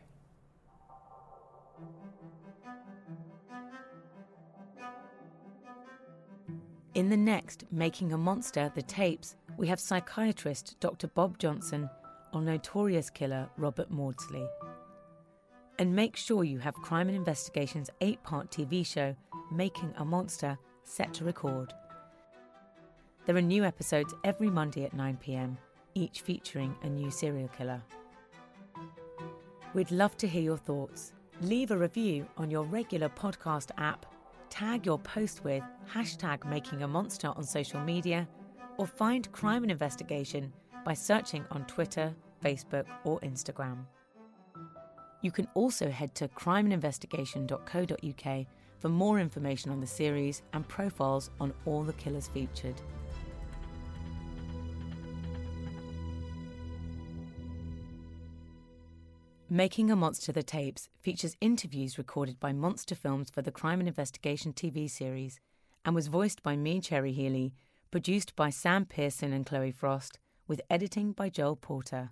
In 6.95 7.09
the 7.09 7.17
next 7.17 7.65
Making 7.71 8.13
a 8.13 8.17
Monster, 8.17 8.71
the 8.73 8.81
tapes, 8.81 9.35
we 9.57 9.67
have 9.67 9.79
psychiatrist 9.79 10.75
Dr. 10.79 11.07
Bob 11.07 11.37
Johnson 11.37 11.89
on 12.33 12.45
notorious 12.45 13.09
killer 13.09 13.49
Robert 13.57 13.91
Maudsley. 13.91 14.45
And 15.79 15.95
make 15.95 16.17
sure 16.17 16.43
you 16.43 16.59
have 16.59 16.75
Crime 16.75 17.07
and 17.07 17.17
Investigation's 17.17 17.89
eight 18.01 18.21
part 18.21 18.51
TV 18.51 18.85
show, 18.85 19.15
Making 19.49 19.93
a 19.97 20.03
Monster, 20.03 20.57
set 20.83 21.13
to 21.13 21.23
record. 21.23 21.73
There 23.25 23.37
are 23.37 23.41
new 23.41 23.63
episodes 23.63 24.13
every 24.25 24.49
Monday 24.49 24.83
at 24.83 24.93
9pm, 24.93 25.55
each 25.95 26.19
featuring 26.19 26.75
a 26.83 26.89
new 26.89 27.09
serial 27.09 27.47
killer. 27.47 27.81
We'd 29.73 29.91
love 29.91 30.17
to 30.17 30.27
hear 30.27 30.41
your 30.41 30.57
thoughts. 30.57 31.13
Leave 31.39 31.71
a 31.71 31.77
review 31.77 32.27
on 32.35 32.51
your 32.51 32.63
regular 32.63 33.07
podcast 33.07 33.71
app, 33.77 34.05
tag 34.49 34.85
your 34.85 34.99
post 34.99 35.45
with 35.45 35.63
hashtag 35.89 36.45
making 36.45 36.83
a 36.83 36.87
monster 36.89 37.29
on 37.29 37.43
social 37.45 37.79
media, 37.79 38.27
or 38.77 38.85
find 38.85 39.31
Crime 39.31 39.63
and 39.63 39.71
Investigation 39.71 40.51
by 40.83 40.93
searching 40.93 41.45
on 41.51 41.63
Twitter, 41.67 42.13
Facebook, 42.43 42.85
or 43.05 43.21
Instagram. 43.21 43.85
You 45.21 45.31
can 45.31 45.47
also 45.53 45.89
head 45.89 46.15
to 46.15 46.27
crimeandinvestigation.co.uk 46.29 48.45
for 48.79 48.89
more 48.89 49.19
information 49.19 49.69
on 49.71 49.81
the 49.81 49.87
series 49.87 50.41
and 50.53 50.67
profiles 50.67 51.29
on 51.39 51.53
all 51.65 51.83
the 51.83 51.93
killers 51.93 52.27
featured. 52.27 52.81
Making 59.51 59.89
a 59.89 59.95
Monster 59.95 60.31
the 60.31 60.43
Tapes 60.43 60.89
features 61.01 61.35
interviews 61.41 61.97
recorded 61.97 62.39
by 62.39 62.53
Monster 62.53 62.93
Films 62.93 63.31
for 63.31 63.41
the 63.41 63.51
Crime 63.51 63.79
and 63.79 63.89
Investigation 63.89 64.53
TV 64.53 64.87
series 64.87 65.39
and 65.83 65.95
was 65.95 66.07
voiced 66.07 66.43
by 66.43 66.55
me, 66.55 66.79
Cherry 66.79 67.11
Healey, 67.11 67.55
produced 67.89 68.35
by 68.35 68.51
Sam 68.51 68.85
Pearson 68.85 69.33
and 69.33 69.47
Chloe 69.47 69.71
Frost, 69.71 70.19
with 70.47 70.61
editing 70.69 71.13
by 71.13 71.29
Joel 71.29 71.55
Porter. 71.55 72.11